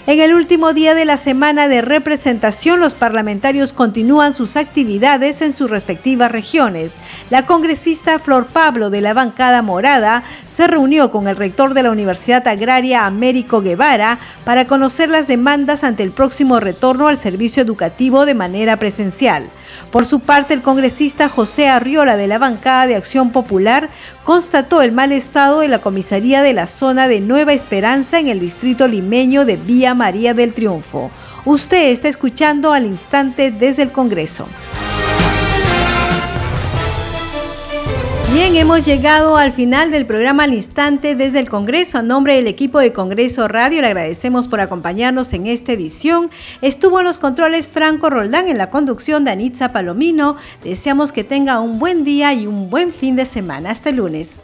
En 0.07 0.19
el 0.19 0.33
último 0.33 0.73
día 0.73 0.95
de 0.95 1.05
la 1.05 1.15
semana 1.17 1.67
de 1.67 1.81
representación, 1.81 2.79
los 2.79 2.95
parlamentarios 2.95 3.71
continúan 3.71 4.33
sus 4.33 4.55
actividades 4.55 5.43
en 5.43 5.53
sus 5.53 5.69
respectivas 5.69 6.31
regiones. 6.31 6.95
La 7.29 7.45
congresista 7.45 8.17
Flor 8.17 8.47
Pablo 8.47 8.89
de 8.89 9.01
la 9.01 9.13
bancada 9.13 9.61
morada 9.61 10.23
se 10.49 10.65
reunió 10.65 11.11
con 11.11 11.27
el 11.27 11.35
rector 11.35 11.75
de 11.75 11.83
la 11.83 11.91
Universidad 11.91 12.47
Agraria 12.47 13.05
Américo 13.05 13.61
Guevara 13.61 14.17
para 14.43 14.65
conocer 14.65 15.07
las 15.07 15.27
demandas 15.27 15.83
ante 15.83 16.01
el 16.01 16.11
próximo 16.11 16.59
retorno 16.59 17.07
al 17.07 17.19
servicio 17.19 17.61
educativo 17.61 18.25
de 18.25 18.33
manera 18.33 18.77
presencial. 18.77 19.51
Por 19.91 20.05
su 20.05 20.21
parte, 20.21 20.55
el 20.55 20.63
congresista 20.63 21.29
José 21.29 21.69
Arriola 21.69 22.17
de 22.17 22.25
la 22.25 22.39
bancada 22.39 22.87
de 22.87 22.95
Acción 22.95 23.31
Popular 23.31 23.89
constató 24.23 24.81
el 24.81 24.91
mal 24.91 25.11
estado 25.11 25.59
de 25.59 25.67
la 25.67 25.79
comisaría 25.79 26.41
de 26.41 26.53
la 26.53 26.65
zona 26.65 27.07
de 27.07 27.19
Nueva 27.19 27.53
Esperanza 27.53 28.19
en 28.19 28.29
el 28.29 28.39
distrito 28.39 28.87
limeño 28.87 29.45
de 29.45 29.57
Vía 29.57 29.90
María 29.93 30.34
del 30.34 30.54
Triunfo. 30.54 31.12
Usted 31.45 31.89
está 31.89 32.08
escuchando 32.08 32.73
al 32.73 32.86
instante 32.86 33.51
desde 33.51 33.84
el 33.84 33.91
Congreso. 33.91 34.47
Bien, 38.34 38.56
hemos 38.56 38.86
llegado 38.86 39.36
al 39.36 39.51
final 39.51 39.91
del 39.91 40.06
programa 40.06 40.45
al 40.45 40.54
instante 40.54 41.15
desde 41.15 41.39
el 41.39 41.49
Congreso. 41.49 41.97
A 41.97 42.01
nombre 42.01 42.36
del 42.36 42.47
equipo 42.47 42.80
de 42.80 42.93
Congreso 42.93 43.49
Radio 43.49 43.82
le 43.82 43.88
agradecemos 43.88 44.47
por 44.47 44.62
acompañarnos 44.62 45.34
en 45.34 45.47
esta 45.47 45.73
edición. 45.73 46.32
Estuvo 46.62 46.99
en 46.99 47.06
los 47.06 47.17
controles 47.17 47.67
Franco 47.67 48.10
Roldán 48.10 48.47
en 48.47 48.58
la 48.58 48.69
conducción 48.69 49.25
de 49.25 49.32
Anitza 49.32 49.73
Palomino. 49.73 50.38
Deseamos 50.63 51.12
que 51.12 51.25
tenga 51.25 51.60
un 51.60 51.77
buen 51.77 52.06
día 52.06 52.34
y 52.34 52.47
un 52.47 52.69
buen 52.69 52.93
fin 52.93 53.17
de 53.17 53.25
semana. 53.25 53.71
Hasta 53.71 53.89
el 53.89 53.97
lunes. 53.97 54.43